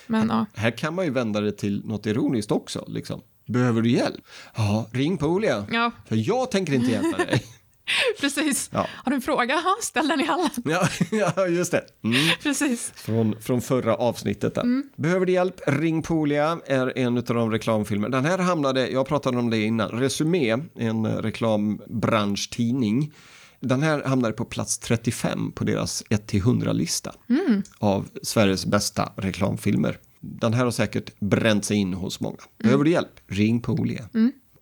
Men 0.08 0.28
ja. 0.30 0.46
Här 0.56 0.72
kan 0.78 0.96
man 0.96 1.06
ju 1.06 1.12
vända 1.12 1.42
det 1.42 1.52
till 1.52 1.82
något 1.86 2.06
ironiskt 2.06 2.52
också. 2.52 2.86
Liksom. 2.88 3.22
Behöver 3.48 3.82
du 3.82 3.92
hjälp? 3.92 4.22
Ja, 4.56 4.88
ring 4.92 5.18
Polia. 5.18 5.66
Ja, 5.72 5.92
För 6.08 6.16
jag 6.16 6.52
tänker 6.52 6.74
inte 6.74 6.92
hjälpa 6.92 7.18
dig. 7.18 7.44
precis. 8.20 8.70
Ja. 8.74 8.88
Har 9.04 9.10
du 9.10 9.16
en 9.16 9.22
fråga? 9.22 9.62
Ställ 9.82 10.08
den 10.08 10.20
i 10.22 10.26
hallen. 10.26 10.50
ja, 10.64 10.88
ja, 11.36 11.48
just 11.48 11.72
det. 11.72 11.84
Mm. 12.04 12.16
Precis. 12.44 12.92
Från, 12.96 13.36
från 13.42 13.62
förra 13.62 13.96
avsnittet 13.96 14.56
där. 14.56 14.62
Mm. 14.62 14.90
Behöver 14.96 15.26
du 15.26 15.32
hjälp? 15.34 15.56
Ring 15.68 16.02
Polia 16.02 16.60
är 16.66 16.98
en 16.98 17.18
av 17.18 17.24
de 17.24 17.52
reklamfilmer. 17.52 18.10
Den 18.10 18.26
här 18.26 18.38
hamnade, 18.38 18.90
jag 18.90 19.08
pratade 19.08 19.38
om 19.38 19.50
det 19.50 19.58
innan, 19.64 19.90
Resumé, 19.90 20.58
en 20.76 21.08
reklambranschtidning. 21.22 23.14
Den 23.60 23.82
här 23.82 24.04
hamnade 24.04 24.34
på 24.34 24.46
plats 24.46 24.78
35 24.80 25.52
på 25.52 25.64
deras 25.64 26.04
1-100-lista 26.10 27.14
Mm. 27.30 27.64
av 27.80 28.08
Sveriges 28.24 28.66
bästa 28.66 29.12
reklamfilmer. 29.18 29.98
Den 30.20 30.54
här 30.54 30.64
har 30.64 30.72
säkert 30.72 31.20
bränt 31.20 31.66
sig 31.66 31.78
in 31.78 31.94
hos 31.94 32.20
många. 32.20 32.38
Behöver 32.64 32.84
du 32.84 32.92
hjälp? 32.92 33.10
Ring 33.28 33.62
Polia. 33.62 34.10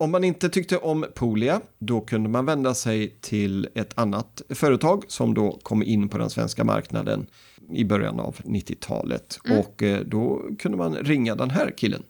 Om 0.01 0.11
man 0.11 0.23
inte 0.23 0.49
tyckte 0.49 0.77
om 0.77 1.05
Polia, 1.15 1.61
då 1.79 2.01
kunde 2.01 2.29
man 2.29 2.45
vända 2.45 2.73
sig 2.75 3.17
till 3.21 3.69
ett 3.75 3.97
annat 3.97 4.41
företag 4.49 5.03
som 5.07 5.33
då 5.33 5.59
kom 5.63 5.83
in 5.83 6.09
på 6.09 6.17
den 6.17 6.29
svenska 6.29 6.63
marknaden 6.63 7.27
i 7.73 7.85
början 7.85 8.19
av 8.19 8.35
90-talet. 8.35 9.39
Och 9.59 9.83
eh, 9.83 9.99
då 9.99 10.41
kunde 10.59 10.77
man 10.77 10.95
ringa 10.95 11.35
den 11.35 11.49
här 11.49 11.71
killen. 11.77 12.03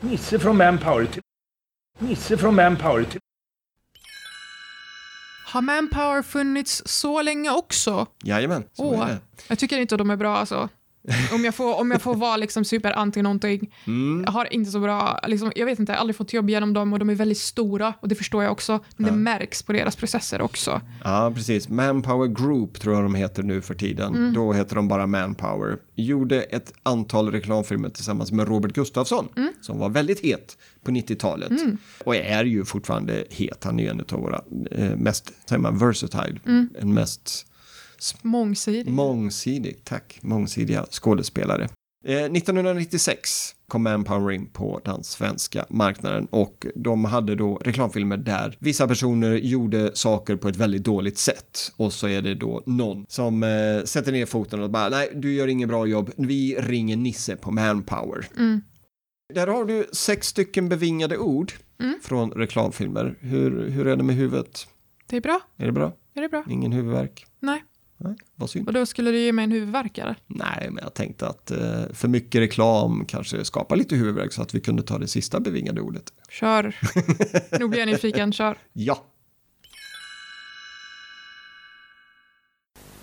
Nisse 0.00 0.38
från 0.38 0.56
Manpower 0.56 1.06
till... 1.06 1.22
Nisse 1.98 2.36
från 2.36 2.54
Manpower 2.54 3.04
till... 3.04 3.20
Har 5.46 5.62
Manpower 5.62 6.22
funnits 6.22 6.82
så 6.86 7.22
länge 7.22 7.50
också? 7.50 8.06
Jajamän, 8.24 8.64
så 8.72 8.84
Åh, 8.84 9.02
är 9.02 9.08
det. 9.08 9.18
jag 9.48 9.58
tycker 9.58 9.78
inte 9.78 9.96
de 9.96 10.10
är 10.10 10.16
bra 10.16 10.36
alltså. 10.36 10.68
Om 11.34 11.44
jag 11.44 11.54
får, 11.54 11.80
om 11.80 11.90
jag 11.90 12.02
får 12.02 12.14
vara 12.14 12.36
liksom 12.36 12.64
super 12.64 12.92
anti 12.92 13.22
någonting. 13.22 13.74
Mm. 13.86 14.22
Jag 14.26 14.32
har 14.32 14.52
inte 14.52 14.70
så 14.70 14.80
bra, 14.80 15.20
liksom, 15.26 15.52
jag 15.56 15.66
vet 15.66 15.78
inte, 15.78 15.92
jag 15.92 15.96
har 15.96 16.00
aldrig 16.00 16.16
fått 16.16 16.32
jobb 16.32 16.50
genom 16.50 16.72
dem 16.72 16.92
och 16.92 16.98
de 16.98 17.10
är 17.10 17.14
väldigt 17.14 17.38
stora 17.38 17.94
och 18.00 18.08
det 18.08 18.14
förstår 18.14 18.42
jag 18.42 18.52
också. 18.52 18.80
Men 18.96 19.06
det 19.10 19.16
märks 19.18 19.62
på 19.62 19.72
deras 19.72 19.96
processer 19.96 20.40
också. 20.40 20.80
Ja, 21.04 21.32
precis. 21.34 21.68
Manpower 21.68 22.26
Group 22.26 22.80
tror 22.80 22.94
jag 22.94 23.04
de 23.04 23.14
heter 23.14 23.42
nu 23.42 23.60
för 23.60 23.74
tiden. 23.74 24.14
Mm. 24.16 24.32
Då 24.34 24.52
heter 24.52 24.76
de 24.76 24.88
bara 24.88 25.06
Manpower. 25.06 25.76
Gjorde 25.94 26.42
ett 26.42 26.72
antal 26.82 27.30
reklamfilmer 27.32 27.88
tillsammans 27.88 28.32
med 28.32 28.48
Robert 28.48 28.72
Gustafsson 28.72 29.28
Mm. 29.36 29.52
som 29.60 29.78
var 29.78 29.88
väldigt 29.88 30.20
het 30.20 30.56
på 30.84 30.90
90-talet. 30.90 31.52
Och 32.04 32.16
är 32.16 32.44
ju 32.44 32.64
fortfarande 32.64 33.24
het. 33.30 33.64
Han 33.64 33.78
är 33.80 33.84
ju 33.84 33.90
en 33.90 34.00
av 34.12 34.20
våra 34.20 34.40
eh, 34.70 34.96
mest, 34.96 35.32
säger 35.48 35.60
man, 35.62 35.78
versatile, 35.78 36.40
Mm. 36.46 36.68
en 36.80 36.94
mest 36.94 37.44
Mångsidig. 38.22 38.92
mångsidig, 38.92 39.84
tack, 39.84 40.18
mångsidiga 40.22 40.86
skådespelare. 40.90 41.68
Eh, 42.06 42.24
1996 42.24 43.54
kom 43.68 43.82
Manpower 43.82 44.32
in 44.32 44.46
på 44.46 44.80
den 44.84 45.04
svenska 45.04 45.66
marknaden 45.68 46.26
och 46.30 46.66
de 46.74 47.04
hade 47.04 47.34
då 47.34 47.56
reklamfilmer 47.56 48.16
där 48.16 48.56
vissa 48.58 48.88
personer 48.88 49.34
gjorde 49.34 49.90
saker 49.94 50.36
på 50.36 50.48
ett 50.48 50.56
väldigt 50.56 50.84
dåligt 50.84 51.18
sätt 51.18 51.72
och 51.76 51.92
så 51.92 52.08
är 52.08 52.22
det 52.22 52.34
då 52.34 52.62
någon 52.66 53.06
som 53.08 53.42
eh, 53.42 53.84
sätter 53.84 54.12
ner 54.12 54.26
foten 54.26 54.62
och 54.62 54.70
bara 54.70 54.88
nej, 54.88 55.10
du 55.14 55.34
gör 55.34 55.48
inget 55.48 55.68
bra 55.68 55.86
jobb, 55.86 56.10
vi 56.16 56.54
ringer 56.54 56.96
Nisse 56.96 57.36
på 57.36 57.50
Manpower. 57.50 58.28
Där 59.34 59.46
har 59.46 59.64
du 59.64 59.86
sex 59.92 60.26
stycken 60.26 60.68
bevingade 60.68 61.18
ord 61.18 61.52
från 62.02 62.30
reklamfilmer. 62.30 63.14
Hur, 63.20 63.68
hur 63.70 63.86
är 63.86 63.96
det 63.96 64.02
med 64.02 64.16
huvudet? 64.16 64.66
Det 65.06 65.16
är 65.16 65.20
bra. 65.20 65.40
Är 65.56 65.66
det 65.66 65.72
bra? 65.72 65.92
Är 66.14 66.22
det 66.22 66.28
bra? 66.28 66.44
Ingen 66.50 66.72
huvudvärk? 66.72 67.26
Nej. 67.40 67.64
Nej, 68.00 68.14
vad 68.34 68.50
synd. 68.50 68.66
Och 68.68 68.72
då 68.72 68.86
skulle 68.86 69.10
det 69.10 69.18
ge 69.18 69.32
mig 69.32 69.44
en 69.44 69.52
huvudvärkare. 69.52 70.16
Nej, 70.26 70.68
men 70.70 70.78
jag 70.82 70.94
tänkte 70.94 71.28
att 71.28 71.50
eh, 71.50 71.58
för 71.92 72.08
mycket 72.08 72.40
reklam 72.40 73.04
kanske 73.04 73.44
skapar 73.44 73.76
lite 73.76 73.96
huvudvärk 73.96 74.32
så 74.32 74.42
att 74.42 74.54
vi 74.54 74.60
kunde 74.60 74.82
ta 74.82 74.98
det 74.98 75.08
sista 75.08 75.40
bevingade 75.40 75.80
ordet. 75.80 76.12
Kör. 76.30 76.76
nu 77.58 77.68
blir 77.68 77.78
jag 77.78 77.88
nyfiken, 77.88 78.32
kör. 78.32 78.58
Ja. 78.72 79.04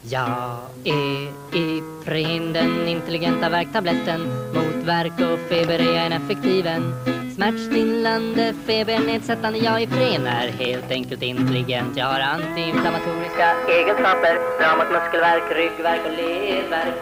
Jag 0.10 0.58
är 0.84 1.34
Ipren, 1.54 2.54
den 2.54 2.88
intelligenta 2.88 3.50
värktabletten. 3.50 4.22
Mot 4.54 4.86
värk 4.86 5.14
och 5.14 5.50
feber 5.50 5.80
är 5.80 5.96
jag 5.96 6.06
en 6.06 6.12
effektiv 6.12 6.68
en. 6.68 7.25
Smärtstillande, 7.36 8.54
febernedsättande, 8.66 9.60
jag 9.60 9.82
är 9.82 9.84
Ipren 9.84 10.28
är 10.28 10.48
helt 10.48 10.92
enkelt 10.92 11.22
intelligent. 11.22 11.98
Jag 11.98 12.06
har 12.06 12.20
antiinflammatoriska 12.20 13.48
egenskaper. 13.70 14.34
Bra 14.60 14.72
mot 14.78 14.92
muskelvärk, 14.96 15.44
ryggvärk 15.60 16.02
och 16.06 16.12
ledvärk. 16.12 16.96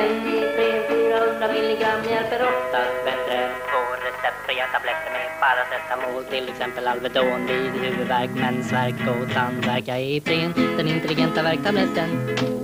En 0.00 0.12
Ipren 0.36 0.80
400 0.88 1.48
milligram 1.52 2.00
hjälper 2.10 2.40
oftast 2.52 2.96
bättre. 3.04 3.36
Två 3.70 3.82
receptfria 4.06 4.66
tabletter 4.74 5.10
med 5.16 5.26
paracetamol, 5.42 6.24
till 6.24 6.48
exempel 6.48 6.86
Alvedon 6.86 7.46
vid 7.46 7.72
huvudvärk, 7.82 8.30
mensvärk 8.34 8.94
och 9.12 9.34
tandvärk. 9.34 9.84
Jag 9.86 9.96
är 9.96 10.16
Ipren, 10.16 10.52
den 10.76 10.88
intelligenta 10.88 11.42
värktabletten. 11.42 12.63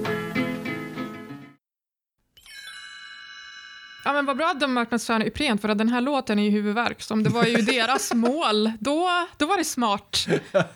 Ja, 4.11 4.15
men 4.15 4.27
vad 4.27 4.37
bra 4.37 4.47
att 4.51 4.61
de 4.61 4.73
marknadsför 4.73 5.27
Ipren 5.27 5.59
för 5.59 5.69
att 5.69 5.79
den 5.79 5.89
här 5.89 6.01
låten 6.01 6.39
är 6.39 6.43
ju 6.43 6.51
huvudvärk. 6.51 7.03
Så 7.03 7.15
om 7.15 7.23
det 7.23 7.31
var 7.31 7.45
ju 7.45 7.57
deras 7.57 8.15
mål, 8.15 8.73
då, 8.81 9.09
då 9.37 9.47
var 9.47 9.57
det 9.59 9.65
smart. 9.65 10.27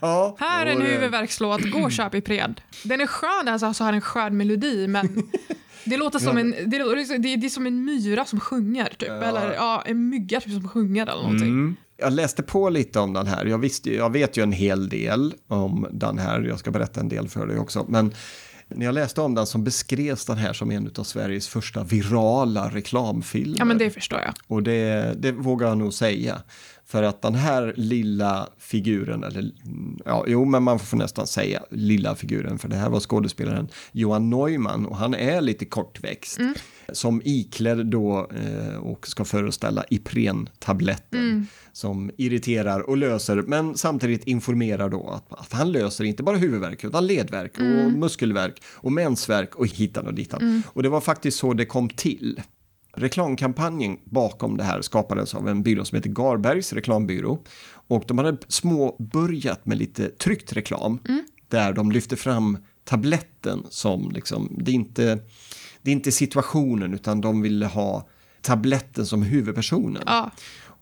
ja 0.01 0.37
Här 0.41 0.67
är 0.67 0.71
en 0.71 0.83
huvudvärkslåt, 0.83 1.71
gå 1.71 1.79
och 1.79 1.93
köp 1.93 2.15
Ipren. 2.15 2.55
Den 2.85 3.01
är 3.01 3.07
skön, 3.07 3.49
alltså 3.49 3.75
så 3.75 3.85
har 3.85 3.93
en 3.93 4.01
skön 4.01 4.37
melodi, 4.37 4.87
men 4.89 5.23
det 5.85 5.97
låter 5.97 6.19
som 6.19 6.39
en, 6.39 6.51
det, 6.51 6.65
det, 6.67 6.77
är- 6.77 7.37
det 7.37 7.47
är 7.47 7.51
som 7.51 7.67
en 7.67 7.85
myra 7.85 8.25
som 8.25 8.41
sjunger, 8.41 8.89
typ. 8.99 9.09
Eller 9.11 9.53
ja, 9.55 9.83
en 9.87 10.09
mygga 10.09 10.41
typ, 10.41 10.53
som 10.53 10.69
sjunger 10.69 11.03
eller 11.03 11.23
någonting. 11.23 11.49
Mm. 11.49 11.77
Jag 11.97 12.13
läste 12.13 12.43
på 12.43 12.69
lite 12.71 12.99
om 13.01 13.13
den 13.13 13.27
här. 13.27 13.45
Jag, 13.45 13.59
visste, 13.59 13.95
jag 13.95 14.13
vet 14.13 14.37
ju 14.37 14.43
en 14.43 14.53
hel 14.53 14.89
del 14.89 15.35
om 15.49 15.87
den 15.93 16.19
här. 16.19 16.41
Jag 16.43 16.59
ska 16.59 16.71
berätta 16.71 17.01
en 17.01 17.09
del 17.09 17.29
för 17.29 17.47
dig 17.47 17.59
också. 17.59 17.87
Men 17.89 18.15
när 18.69 18.87
jag 18.87 18.95
läste 18.95 19.21
om 19.21 19.35
den 19.35 19.47
så 19.47 19.59
beskrevs 19.59 20.25
den 20.25 20.37
här 20.37 20.53
som 20.53 20.71
en 20.71 20.91
av 20.99 21.05
Sveriges 21.05 21.49
första 21.49 21.85
virala 21.85 22.69
reklamfilmer. 22.69 23.59
Ja, 23.59 23.65
men 23.65 23.79
det 23.79 23.91
förstår 23.91 24.21
jag. 24.21 24.35
Och 24.47 24.63
det, 24.63 25.15
det 25.19 25.33
vågar 25.33 25.69
jag 25.69 25.79
nog 25.79 25.95
säga. 25.95 26.43
För 26.87 27.03
att 27.03 27.23
den 27.23 27.35
här 27.35 27.75
lilla 27.77 28.49
figuren, 28.59 29.25
eller 29.25 29.41
mm, 29.41 29.99
ja, 30.05 30.25
jo, 30.27 30.45
men 30.45 30.63
man 30.63 30.79
får 30.79 30.97
nästan 30.97 31.27
säga 31.27 31.63
lilla 31.71 32.15
figuren, 32.15 32.59
för 32.59 32.69
det 32.69 32.77
här 32.77 32.91
var 32.91 33.01
skådespelaren 33.01 33.69
Johan 33.93 34.31
Neumann 34.31 34.87
och 34.87 34.97
han 34.97 35.15
är 35.15 35.41
lite 35.41 35.65
kortväxt. 35.65 36.39
Som 36.93 37.23
iklädd 37.25 37.87
då 37.87 38.31
eh, 38.35 38.77
och 38.77 39.07
ska 39.09 39.25
föreställa 39.25 39.85
Ipren-tabletten 39.91 41.47
som 41.73 42.11
irriterar 42.17 42.81
och 42.81 42.97
löser, 42.97 43.37
men 43.37 43.77
samtidigt 43.77 44.25
informerar 44.25 44.89
då 44.89 45.11
att, 45.11 45.33
att 45.33 45.53
han 45.53 45.73
löser 45.73 46.05
inte 46.05 46.23
bara 46.23 46.37
huvudvärk 46.37 46.85
utan 46.85 47.07
ledvärk 47.07 47.59
och 47.59 47.93
muskelvärk 47.93 48.63
och 48.67 48.93
mensvärk 48.93 49.55
och 49.55 49.67
hitan 49.67 50.07
och 50.07 50.15
ditan. 50.15 50.63
Och 50.67 50.83
det 50.83 50.89
var 50.89 51.01
faktiskt 51.01 51.39
så 51.39 51.55
det 51.55 51.67
kom 51.67 51.89
till. 51.89 52.41
Reklamkampanjen 52.97 53.97
bakom 54.05 54.57
det 54.57 54.65
här 54.65 54.83
skapades 54.83 55.35
av 55.35 55.49
en 55.49 55.63
byrå 55.63 55.85
som 55.85 55.97
heter 55.97 56.11
Garbergs 56.11 56.73
reklambyrå. 56.73 57.39
Och 57.89 58.05
de 58.07 58.19
hade 58.19 58.37
små 58.49 58.97
börjat 59.13 59.67
med 59.67 59.79
lite 59.79 60.09
tryckt 60.09 60.53
reklam 60.53 60.99
där 61.49 61.73
de 61.73 61.93
lyfte 61.93 62.17
fram 62.17 62.59
tabletten 62.85 63.67
som 63.71 64.11
liksom, 64.11 64.57
det 64.59 64.71
är 64.71 64.75
inte, 64.75 65.19
det 65.85 65.91
är 65.91 65.93
inte 65.93 66.13
situationen 66.13 66.95
utan 66.95 67.21
de 67.21 67.43
vill 67.43 67.63
ha 67.63 68.09
tabletten 68.41 69.07
som 69.07 69.23
huvudpersonen. 69.23 70.03
Ja. 70.07 70.31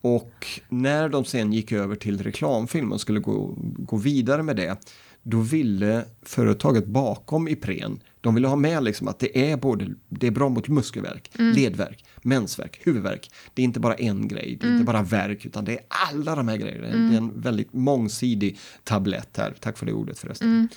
Och 0.02 0.46
när 0.68 1.08
de 1.08 1.24
sen 1.24 1.52
gick 1.52 1.72
över 1.72 1.96
till 1.96 2.22
reklamfilm 2.22 2.92
och 2.92 3.00
skulle 3.00 3.20
gå, 3.20 3.54
gå 3.58 3.96
vidare 3.96 4.42
med 4.42 4.56
det, 4.56 4.76
då 5.22 5.40
ville 5.40 6.04
företaget 6.22 6.86
bakom 6.86 7.48
Ipren, 7.48 8.00
de 8.20 8.34
ville 8.34 8.48
ha 8.48 8.56
med 8.56 8.84
liksom 8.84 9.08
att 9.08 9.18
det 9.18 9.50
är 9.50 9.56
både, 9.56 9.94
det 10.08 10.26
är 10.26 10.30
bra 10.30 10.48
mot 10.48 10.68
muskelvärk, 10.68 11.30
ledvärk, 11.34 12.04
mensvärk, 12.22 12.80
huvudvärk. 12.82 13.30
Det 13.54 13.62
är 13.62 13.64
inte 13.64 13.80
bara 13.80 13.94
en 13.94 14.28
grej, 14.28 14.58
det 14.60 14.66
är 14.66 14.72
inte 14.72 14.84
bara 14.84 15.02
värk, 15.02 15.46
utan 15.46 15.64
det 15.64 15.72
är 15.72 15.80
alla 15.88 16.34
de 16.34 16.48
här 16.48 16.56
grejerna. 16.56 16.86
Det 16.86 17.14
är 17.14 17.18
en 17.18 17.40
väldigt 17.40 17.72
mångsidig 17.72 18.58
tablett 18.84 19.36
här, 19.36 19.54
tack 19.60 19.78
för 19.78 19.86
det 19.86 19.92
ordet 19.92 20.18
förresten. 20.18 20.68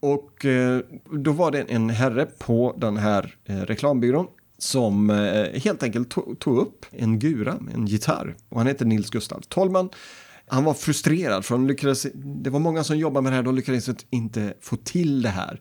Och 0.00 0.44
eh, 0.44 0.80
då 1.10 1.32
var 1.32 1.50
det 1.50 1.60
en 1.60 1.90
herre 1.90 2.26
på 2.38 2.76
den 2.78 2.96
här 2.96 3.34
eh, 3.44 3.56
reklambyrån 3.56 4.26
som 4.58 5.10
eh, 5.10 5.60
helt 5.60 5.82
enkelt 5.82 6.10
tog, 6.38 6.58
upp 6.58 6.86
en 6.90 7.18
gura, 7.18 7.58
en 7.74 7.86
gitarr. 7.86 8.36
Och 8.48 8.58
han 8.58 8.66
heter 8.66 8.84
Nils 8.84 9.10
Gustav 9.10 9.40
Tollman. 9.48 9.88
Han 10.46 10.64
var 10.64 10.74
frustrerad 10.74 11.44
för 11.44 11.58
lyckades, 11.58 12.06
det 12.14 12.50
var 12.50 12.60
många 12.60 12.84
som 12.84 12.98
jobbade 12.98 13.22
med 13.22 13.32
det 13.32 13.36
här, 13.36 13.42
de 13.42 13.54
lyckades 13.54 13.88
inte 14.10 14.54
få 14.60 14.76
till 14.76 15.22
det 15.22 15.28
här. 15.28 15.60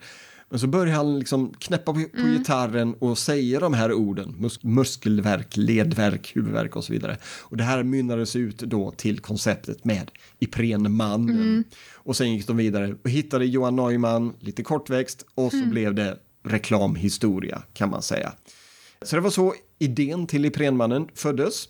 Men 0.49 0.60
så 0.60 0.67
började 0.67 0.91
han 0.91 1.19
liksom 1.19 1.53
knäppa 1.60 1.93
på, 1.93 1.99
på 2.21 2.27
gitarren 2.27 2.93
och 2.93 3.17
säga 3.17 3.60
de 3.60 3.73
här 3.73 3.93
orden, 3.93 4.36
mus 4.38 4.63
muskelvärk, 4.63 5.57
ledvärk, 5.57 6.31
huvudvärk 6.36 6.75
och 6.75 6.83
så 6.83 6.93
vidare. 6.93 7.17
Och 7.39 7.57
det 7.57 7.63
här 7.63 7.83
mynnades 7.83 8.36
ut 8.36 8.57
då 8.57 8.91
till 8.91 9.19
konceptet 9.19 9.86
med 9.86 10.12
Iprenmannen. 10.39 11.63
Och 11.93 12.15
sen 12.15 12.33
gick 12.33 12.47
de 12.47 12.57
vidare 12.57 12.95
och 13.03 13.10
hittade 13.10 13.45
Johan 13.45 13.75
Neumann, 13.75 14.33
lite 14.39 14.63
kortväxt, 14.63 15.25
och 15.36 15.51
så 15.51 15.65
blev 15.65 15.95
det 15.95 16.17
reklamhistoria 16.43 17.62
kan 17.73 17.89
man 17.89 18.01
säga. 18.01 18.33
Så 19.01 19.15
det 19.15 19.21
var 19.21 19.29
så 19.29 19.53
idén 19.79 20.27
till 20.27 20.45
Iprenmannen 20.45 21.07
föddes, 21.13 21.69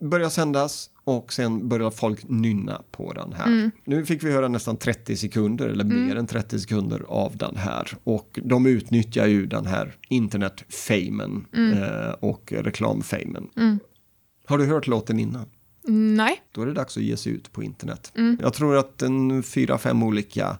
började 0.00 0.30
sändas 0.30 0.90
och 1.04 1.32
sen 1.32 1.68
började 1.68 1.96
folk 1.96 2.28
nynna 2.28 2.82
på 2.90 3.12
den 3.12 3.32
här. 3.32 3.70
Nu 3.84 4.06
fick 4.06 4.22
vi 4.22 4.32
höra 4.32 4.48
nästan 4.48 4.76
30 4.76 5.16
sekunder 5.16 5.68
eller 5.68 5.84
mer 5.84 6.16
än 6.16 6.26
30 6.26 6.58
sekunder 6.58 7.04
av 7.08 7.36
den 7.36 7.56
här 7.56 7.96
och 8.04 8.38
de 8.42 8.66
utnyttjar 8.66 9.26
ju 9.26 9.46
den 9.46 9.66
här 9.66 9.96
internetfamen 10.08 11.46
eh, 11.52 12.10
och 12.20 12.52
reklamfamen. 12.56 13.48
Har 14.46 14.58
du 14.58 14.66
hört 14.66 14.86
låten 14.86 15.18
innan? 15.18 15.46
Nej. 15.90 16.42
Då 16.52 16.62
är 16.62 16.66
det 16.66 16.72
dags 16.72 16.96
att 16.96 17.02
ge 17.02 17.16
sig 17.16 17.32
ut 17.32 17.52
på 17.52 17.62
internet. 17.62 18.12
Jag 18.40 18.54
tror 18.54 18.76
att 18.76 19.02
en 19.02 19.42
fyra, 19.42 19.78
fem 19.78 20.02
olika 20.02 20.58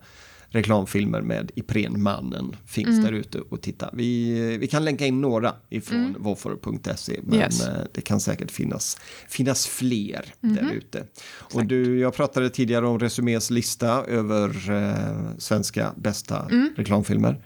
reklamfilmer 0.51 1.21
med 1.21 1.51
Iprenmannen 1.55 2.57
finns 2.67 3.05
där 3.05 3.13
ute 3.13 3.41
och 3.41 3.63
titta. 3.63 3.91
Vi, 3.93 4.57
vi 4.59 4.67
kan 4.67 4.85
länka 4.85 5.07
in 5.07 5.21
några 5.21 5.55
ifrån 5.71 6.05
mm. 6.05 6.23
våffor.se 6.23 7.21
men 7.23 7.39
Yes. 7.39 7.67
eh, 7.67 7.75
det 7.95 8.01
kan 8.01 8.21
säkert 8.21 8.51
finnas, 8.51 8.99
finnas 9.29 9.67
fler 9.67 10.35
där 10.41 10.73
ute. 10.73 11.07
Och 11.55 11.67
du, 11.67 11.99
jag 11.99 12.15
pratade 12.15 12.51
tidigare 12.51 12.87
om 12.87 12.99
Resumés 12.99 13.51
lista 13.51 14.05
över 14.05 14.71
eh, 14.71 15.39
svenska 15.39 15.93
bästa 15.97 16.49
reklamfilmer. 16.77 17.45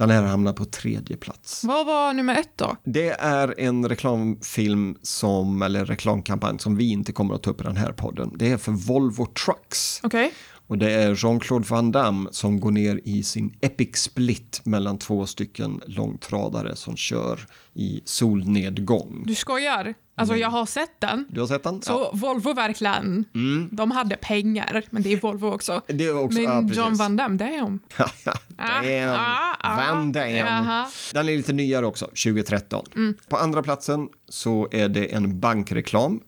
Den 0.00 0.10
här 0.10 0.22
hamnar 0.22 0.52
på 0.52 0.64
tredje 0.64 1.16
plats. 1.16 1.64
Vad 1.64 1.86
var 1.86 2.12
nummer 2.12 2.34
ett 2.40 2.52
då? 2.56 2.76
Det 2.84 3.10
är 3.10 3.60
en 3.60 3.88
reklamfilm 3.88 4.96
som, 5.02 5.62
eller 5.62 5.84
reklamkampanj 5.84 6.58
som 6.58 6.76
vi 6.76 6.90
inte 6.90 7.12
kommer 7.12 7.34
att 7.34 7.42
ta 7.42 7.50
upp 7.50 7.60
i 7.60 7.64
den 7.64 7.76
här 7.76 7.92
podden. 7.92 8.32
Det 8.36 8.50
är 8.50 8.56
för 8.56 8.72
Volvo 8.72 9.26
Trucks. 9.26 10.00
Okej. 10.02 10.32
Och 10.70 10.78
det 10.78 10.92
är 10.92 11.14
Jean-Claude 11.14 11.66
Van 11.68 11.92
Damme 11.92 12.28
som 12.32 12.60
går 12.60 12.70
ner 12.70 13.00
i 13.04 13.22
sin 13.22 13.54
epic 13.60 13.96
split 13.96 14.60
mellan 14.64 14.98
två 14.98 15.26
stycken 15.26 15.80
långtradare 15.86 16.76
som 16.76 16.96
kör 16.96 17.40
i 17.74 18.00
solnedgång. 18.04 19.24
Du 19.26 19.34
skojar? 19.34 19.94
Alltså 20.14 20.36
jag 20.36 20.48
har 20.50 20.66
sett 20.66 21.00
den. 21.00 21.26
Du 21.30 21.40
har 21.40 21.46
sett 21.46 21.62
den? 21.62 21.82
Så 21.82 22.10
Volvo 22.12 22.52
verkligen, 22.52 23.24
de 23.72 23.90
hade 23.90 24.16
pengar, 24.16 24.82
men 24.90 25.02
det 25.02 25.12
är 25.12 25.20
Volvo 25.20 25.46
också. 25.46 25.82
Det 25.86 26.04
är 26.04 26.18
också, 26.18 26.40
men 26.40 26.68
ja. 26.68 26.74
John 26.74 26.94
Van 26.94 27.16
Damme, 27.16 27.36
damn. 27.36 27.80
Ja, 27.98 28.10
ja. 28.24 28.32
Ah, 28.58 28.82
Damn. 28.82 29.10
ah, 29.10 29.56
ah. 29.60 29.76
Van 29.76 30.12
Damme. 30.12 30.36
Jaha. 30.38 30.86
Den 31.12 31.28
är 31.28 31.36
lite 31.36 31.52
nyare 31.52 31.86
också, 31.86 32.04
2013. 32.06 32.86
På 33.28 33.36
andra 33.36 33.62
platsen 33.62 34.08
så 34.28 34.68
är 34.72 34.88
det 34.88 35.14
en 35.14 35.40
bankreklam 35.40 36.20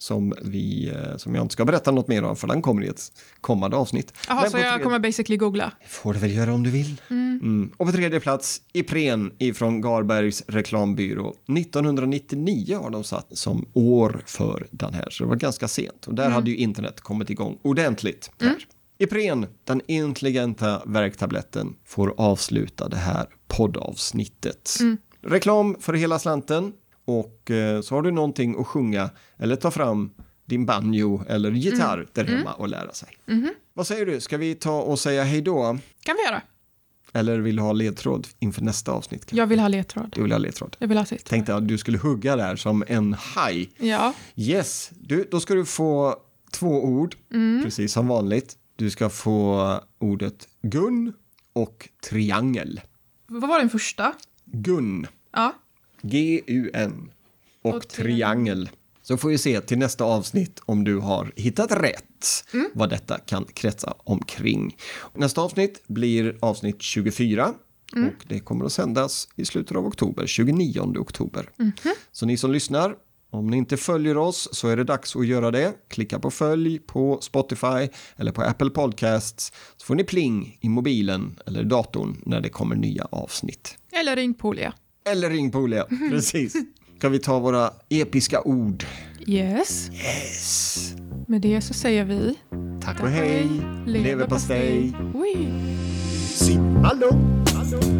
som, 0.00 0.34
vi, 0.42 0.88
eh, 0.88 1.16
som 1.16 1.34
jag 1.34 1.44
inte 1.44 1.52
ska 1.52 1.64
berätta 1.64 1.90
något 1.90 2.08
mer 2.08 2.24
om 2.24 2.36
för 2.36 2.48
den 2.48 2.62
kommer 2.62 2.84
i 2.84 2.88
ett 2.88 3.12
kommande 3.40 3.76
avsnitt. 3.76 4.12
Jaha, 4.28 4.50
så 4.50 4.58
jag 4.58 4.82
kommer 4.82 4.98
basically 4.98 5.36
googla. 5.36 5.72
får 5.86 6.14
du 6.14 6.18
väl 6.18 6.36
göra 6.36 6.54
om 6.54 6.62
du 6.62 6.70
vill. 6.70 7.00
Mm. 7.10 7.72
Och 7.76 7.86
på 7.86 7.92
tredje 7.92 8.20
plats, 8.20 8.60
Ipren 8.72 9.32
ifrån 9.38 9.80
Garbergs 9.80 10.42
reklambyrå. 10.46 11.34
1999 11.58 12.78
har 12.82 12.90
de 12.90 13.04
satt 13.04 13.38
som 13.38 13.68
år 13.72 14.22
för 14.26 14.66
den 14.70 14.94
här, 14.94 15.10
så 15.10 15.24
det 15.24 15.28
var 15.28 15.36
ganska 15.36 15.68
sent. 15.68 16.06
Och 16.06 16.14
där 16.14 16.30
hade 16.30 16.50
ju 16.50 16.56
internet 16.56 17.00
kommit 17.00 17.30
igång 17.30 17.58
ordentligt. 17.62 18.30
Här. 18.40 18.66
Ipren, 18.98 19.46
den 19.64 19.82
intelligenta 19.86 20.82
värktabletten, 20.86 21.74
får 21.86 22.14
avsluta 22.16 22.88
det 22.88 22.96
här 22.96 23.26
poddavsnittet. 23.48 24.70
Reklam 25.22 25.76
för 25.80 25.92
hela 25.92 26.18
slanten 26.18 26.72
och 27.18 27.50
eh, 27.50 27.80
så 27.80 27.94
har 27.94 28.02
du 28.02 28.10
någonting 28.10 28.60
att 28.60 28.66
sjunga 28.66 29.10
eller 29.38 29.56
ta 29.56 29.70
fram 29.70 30.10
din 30.44 30.66
banjo 30.66 31.24
eller 31.28 31.50
gitarr 31.50 32.06
där 32.12 32.24
hemma 32.24 32.52
och 32.52 32.68
lära 32.68 32.92
sig. 32.92 33.08
Vad 33.72 33.86
säger 33.86 34.06
du, 34.06 34.20
ska 34.20 34.36
vi 34.36 34.54
ta 34.54 34.82
och 34.82 34.98
säga 34.98 35.24
hej 35.24 35.40
då? 35.42 35.78
Kan 36.04 36.16
vi 36.16 36.24
göra? 36.24 36.42
Eller 37.12 37.38
vill 37.38 37.56
du 37.56 37.62
ha 37.62 37.72
ledtråd 37.72 38.26
inför 38.38 38.62
nästa 38.62 38.92
avsnitt? 38.92 39.20
kanske? 39.20 39.36
Jag 39.36 39.46
vill 39.46 39.60
ha 39.60 39.68
ledtråd. 39.68 40.12
Du 40.16 40.22
vill 40.22 40.32
ha 40.32 40.38
ledtråd? 40.38 40.76
Jag 40.78 40.88
vill 40.88 40.98
ha 40.98 41.02
ledtråd. 41.10 41.24
Tänkte 41.24 41.54
att 41.54 41.68
du 41.68 41.78
skulle 41.78 41.98
hugga 41.98 42.36
där 42.36 42.56
som 42.56 42.84
en 42.86 43.12
haj. 43.14 43.70
Ja. 43.78 44.14
Yes, 44.36 44.90
du, 45.00 45.28
då 45.30 45.40
ska 45.40 45.54
du 45.54 45.64
få 45.64 46.16
två 46.50 46.84
ord, 46.84 47.16
precis 47.64 47.92
som 47.92 48.06
vanligt. 48.08 48.56
Du 48.76 48.90
ska 48.90 49.08
få 49.10 49.74
ordet 49.98 50.48
gun 50.62 51.12
och 51.52 51.88
triangel. 52.08 52.80
Vad 53.26 53.48
var 53.50 53.58
den 53.58 53.70
första? 53.70 54.12
Gun, 54.44 55.06
Ja. 55.32 55.54
G-U-N 56.02 57.10
och, 57.62 57.74
Och 57.74 57.88
triangel. 57.88 58.70
Så 59.02 59.16
får 59.16 59.28
vi 59.28 59.38
se 59.38 59.60
till 59.60 59.78
nästa 59.78 60.04
avsnitt 60.04 60.60
om 60.66 60.84
du 60.84 60.98
har 60.98 61.32
hittat 61.36 61.72
rätt 61.72 62.44
vad 62.74 62.90
detta 62.90 63.18
kan 63.18 63.44
kretsa 63.44 63.94
omkring. 64.04 64.76
Nästa 65.14 65.40
avsnitt 65.40 65.82
blir 65.86 66.36
avsnitt 66.40 66.82
24 66.82 67.54
och 67.92 68.24
det 68.28 68.40
kommer 68.40 68.64
att 68.64 68.72
sändas 68.72 69.28
i 69.36 69.44
slutet 69.44 69.76
av 69.76 69.86
oktober, 69.86 70.26
29 70.26 70.80
oktober. 70.80 71.50
Så 72.12 72.26
ni 72.26 72.36
som 72.36 72.52
lyssnar, 72.52 72.94
om 73.30 73.46
ni 73.46 73.56
inte 73.56 73.76
följer 73.76 74.16
oss 74.16 74.48
så 74.52 74.68
är 74.68 74.76
det 74.76 74.84
dags 74.84 75.16
att 75.16 75.26
göra 75.26 75.50
det. 75.50 75.72
Klicka 75.88 76.18
på 76.18 76.30
följ 76.30 76.78
på 76.78 77.18
Spotify 77.22 77.88
eller 78.16 78.32
på 78.32 78.42
Apple 78.42 78.70
Podcasts 78.70 79.52
så 79.76 79.86
får 79.86 79.94
ni 79.94 80.04
pling 80.04 80.58
i 80.60 80.68
mobilen 80.68 81.38
eller 81.46 81.64
datorn 81.64 82.22
när 82.26 82.40
det 82.40 82.48
kommer 82.48 82.76
nya 82.76 83.04
avsnitt. 83.10 83.78
Eller 83.92 84.16
ring 84.16 84.34
Polia. 84.34 84.74
Eller 85.04 85.30
ring 85.30 85.50
Polia, 85.50 85.84
precis. 86.10 86.56
Ska 86.98 87.08
vi 87.08 87.18
ta 87.18 87.38
våra 87.38 87.70
episka 87.88 88.42
ord? 88.42 88.84
Yes. 89.26 89.90
Yes. 89.92 90.94
Med 91.28 91.40
det 91.40 91.60
så 91.60 91.74
säger 91.74 92.04
vi... 92.04 92.38
Tack 92.84 93.00
och 93.02 93.08
hej. 93.08 93.46
Leverpastej. 93.86 94.92
Oj. 95.14 95.48
Simma 96.34 96.92
lugnt. 96.92 97.99